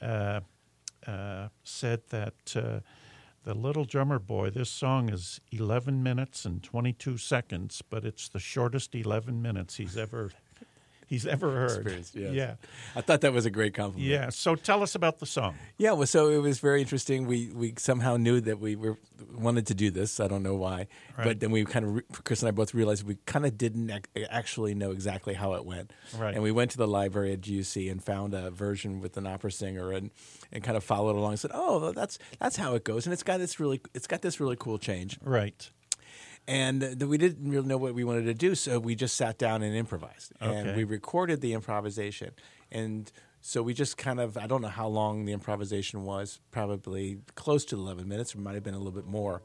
uh, 0.00 0.40
uh, 1.06 1.48
said 1.62 2.02
that 2.10 2.56
uh, 2.56 2.80
the 3.44 3.54
Little 3.54 3.84
Drummer 3.84 4.18
Boy, 4.18 4.50
this 4.50 4.70
song 4.70 5.08
is 5.08 5.40
11 5.52 6.02
minutes 6.02 6.44
and 6.44 6.62
22 6.62 7.16
seconds, 7.16 7.82
but 7.88 8.04
it's 8.04 8.28
the 8.28 8.40
shortest 8.40 8.94
11 8.94 9.40
minutes 9.40 9.76
he's 9.76 9.96
ever 9.96 10.30
he's 11.08 11.26
ever 11.26 11.50
heard. 11.50 11.86
Yes. 12.14 12.14
Yeah, 12.14 12.54
I 12.94 13.00
thought 13.00 13.22
that 13.22 13.32
was 13.32 13.44
a 13.46 13.50
great 13.50 13.74
compliment. 13.74 14.08
yeah. 14.08 14.28
So 14.30 14.54
tell 14.54 14.82
us 14.82 14.94
about 14.94 15.18
the 15.18 15.26
song. 15.26 15.54
Yeah, 15.76 15.92
well, 15.92 16.06
so 16.06 16.28
it 16.30 16.38
was 16.38 16.60
very 16.60 16.80
interesting. 16.80 17.26
We 17.26 17.50
we 17.52 17.74
somehow 17.78 18.16
knew 18.16 18.40
that 18.42 18.60
we 18.60 18.76
were 18.76 18.96
wanted 19.36 19.66
to 19.66 19.74
do 19.74 19.90
this. 19.90 20.20
I 20.20 20.28
don't 20.28 20.42
know 20.44 20.54
why, 20.54 20.86
Right. 21.16 21.24
but 21.24 21.40
then 21.40 21.50
we 21.50 21.64
kind 21.64 21.84
of 21.84 21.94
re- 21.96 22.02
Chris 22.24 22.42
and 22.42 22.48
I 22.48 22.52
both 22.52 22.72
realized 22.74 23.04
we 23.06 23.16
kind 23.26 23.44
of 23.44 23.58
didn't 23.58 23.90
ac- 23.90 24.26
actually 24.30 24.74
know 24.74 24.92
exactly 24.92 25.34
how 25.34 25.54
it 25.54 25.64
went. 25.64 25.92
Right. 26.16 26.34
And 26.34 26.42
we 26.42 26.52
went 26.52 26.70
to 26.72 26.76
the 26.76 26.86
library 26.86 27.32
at 27.32 27.40
GUC 27.40 27.90
and 27.90 28.02
found 28.02 28.34
a 28.34 28.50
version 28.50 29.00
with 29.00 29.16
an 29.16 29.26
opera 29.26 29.50
singer 29.50 29.90
and 29.92 30.10
and 30.52 30.62
kind 30.62 30.76
of 30.76 30.84
followed 30.84 31.16
along. 31.16 31.32
and 31.32 31.40
said, 31.40 31.50
"Oh, 31.54 31.92
that's 31.92 32.18
that's 32.38 32.56
how 32.56 32.74
it 32.74 32.84
goes." 32.84 33.06
And 33.06 33.12
it's 33.12 33.22
got 33.24 33.38
this 33.38 33.58
really 33.58 33.80
it's 33.94 34.06
got 34.06 34.22
this 34.22 34.38
really 34.40 34.56
cool 34.56 34.78
change. 34.78 35.18
Right. 35.22 35.70
And 36.48 37.02
we 37.02 37.18
didn't 37.18 37.50
really 37.50 37.66
know 37.68 37.76
what 37.76 37.92
we 37.94 38.04
wanted 38.04 38.24
to 38.24 38.32
do, 38.34 38.54
so 38.54 38.78
we 38.78 38.94
just 38.94 39.16
sat 39.16 39.36
down 39.36 39.62
and 39.62 39.76
improvised. 39.76 40.32
And 40.40 40.74
we 40.74 40.84
recorded 40.84 41.42
the 41.42 41.52
improvisation. 41.52 42.30
And 42.72 43.12
so 43.42 43.62
we 43.62 43.74
just 43.74 43.98
kind 43.98 44.18
of, 44.18 44.38
I 44.38 44.46
don't 44.46 44.62
know 44.62 44.68
how 44.68 44.88
long 44.88 45.26
the 45.26 45.32
improvisation 45.34 46.04
was, 46.04 46.40
probably 46.50 47.18
close 47.34 47.66
to 47.66 47.76
11 47.76 48.08
minutes, 48.08 48.34
or 48.34 48.38
might 48.38 48.54
have 48.54 48.64
been 48.64 48.72
a 48.72 48.78
little 48.78 48.92
bit 48.92 49.06
more. 49.06 49.42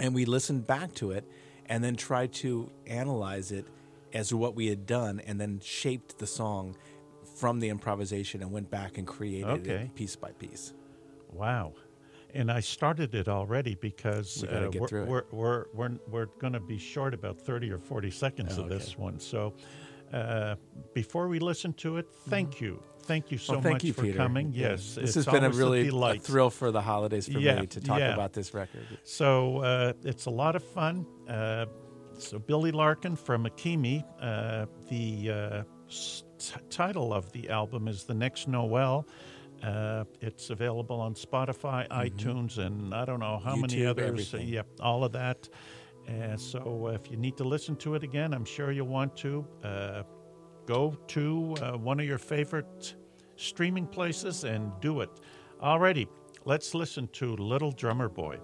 And 0.00 0.16
we 0.16 0.24
listened 0.24 0.66
back 0.66 0.92
to 0.94 1.12
it 1.12 1.24
and 1.66 1.82
then 1.84 1.94
tried 1.94 2.32
to 2.34 2.72
analyze 2.88 3.52
it 3.52 3.64
as 4.12 4.34
what 4.34 4.56
we 4.56 4.66
had 4.66 4.86
done 4.86 5.20
and 5.20 5.40
then 5.40 5.60
shaped 5.62 6.18
the 6.18 6.26
song 6.26 6.76
from 7.36 7.60
the 7.60 7.68
improvisation 7.68 8.42
and 8.42 8.50
went 8.50 8.68
back 8.68 8.98
and 8.98 9.06
created 9.06 9.48
Okay. 9.48 9.70
it 9.84 9.94
piece 9.94 10.16
by 10.16 10.32
piece. 10.32 10.72
Wow. 11.32 11.74
And 12.34 12.50
I 12.50 12.60
started 12.60 13.14
it 13.14 13.28
already 13.28 13.76
because 13.76 14.42
we 14.42 14.48
uh, 14.48 14.70
we're, 14.90 15.04
we're, 15.04 15.24
we're, 15.30 15.64
we're, 15.72 15.90
we're 16.08 16.26
going 16.40 16.52
to 16.52 16.60
be 16.60 16.78
short 16.78 17.14
about 17.14 17.40
30 17.40 17.70
or 17.70 17.78
40 17.78 18.10
seconds 18.10 18.58
Oh, 18.58 18.62
of 18.62 18.68
this 18.68 18.98
one. 18.98 19.20
So 19.20 19.54
uh, 20.12 20.56
before 20.94 21.28
we 21.28 21.38
listen 21.38 21.72
to 21.74 21.96
it, 21.98 22.08
thank 22.28 22.60
you. 22.60 22.82
Thank 23.02 23.30
you 23.30 23.38
so 23.38 23.52
Mm-hmm. 23.52 23.54
Well, 23.54 23.62
thank 23.62 23.74
much 23.76 23.84
you, 23.84 23.92
for 23.92 24.02
Peter. 24.02 24.16
coming. 24.16 24.50
Yeah. 24.52 24.70
Yes. 24.70 24.94
this 24.96 25.04
it's 25.16 25.26
has 25.26 25.26
been 25.26 25.44
a 25.44 25.50
really 25.50 25.84
delight. 25.84 26.22
thrill 26.22 26.50
for 26.50 26.72
the 26.72 26.80
holidays 26.80 27.26
for 27.28 27.38
Yeah, 27.38 27.60
me 27.60 27.66
to 27.68 27.80
talk 27.80 27.98
yeah. 28.00 28.14
about 28.14 28.32
this 28.32 28.52
record. 28.52 28.86
So 29.04 29.58
uh, 29.58 29.92
it's 30.02 30.26
a 30.26 30.30
lot 30.30 30.56
of 30.56 30.64
fun. 30.64 31.06
Uh, 31.28 31.66
so 32.18 32.38
Billy 32.38 32.72
Larkin 32.72 33.14
from 33.16 33.44
Ekimi. 33.44 34.02
Uh, 34.20 34.66
the 34.88 35.30
uh, 35.30 35.62
t- 36.38 36.54
title 36.70 37.12
of 37.12 37.30
the 37.32 37.50
album 37.50 37.86
is 37.88 38.04
"The 38.04 38.14
Next 38.14 38.48
Noel." 38.48 39.06
Uh, 39.64 40.04
it's 40.20 40.50
available 40.50 41.00
on 41.00 41.14
Spotify, 41.14 41.88
iTunes, 41.88 42.58
and 42.58 42.94
I 42.94 43.04
don't 43.04 43.20
know 43.20 43.40
how 43.42 43.56
many 43.56 43.76
Mm-hmm. 43.76 43.88
Others. 43.90 44.08
everything. 44.08 44.48
yep, 44.48 44.66
all 44.80 45.04
of 45.04 45.12
that. 45.12 45.48
And 46.06 46.38
so, 46.38 46.88
uh, 46.88 46.90
if 46.90 47.10
you 47.10 47.16
need 47.16 47.36
to 47.38 47.44
listen 47.44 47.76
to 47.76 47.94
it 47.94 48.02
again, 48.02 48.34
I'm 48.34 48.44
sure 48.44 48.70
you'll 48.72 48.88
want 48.88 49.16
to. 49.18 49.46
Uh, 49.62 50.02
go 50.66 50.96
to 51.08 51.54
uh, 51.60 51.72
one 51.76 52.00
of 52.00 52.06
your 52.06 52.18
favorite 52.18 52.94
streaming 53.36 53.86
places 53.86 54.44
and 54.44 54.70
do 54.80 55.00
it. 55.00 55.10
Alrighty, 55.62 56.06
let's 56.44 56.74
listen 56.74 57.06
to 57.12 57.36
Little 57.36 57.70
Drummer 57.72 58.08
Boy. 58.08 58.38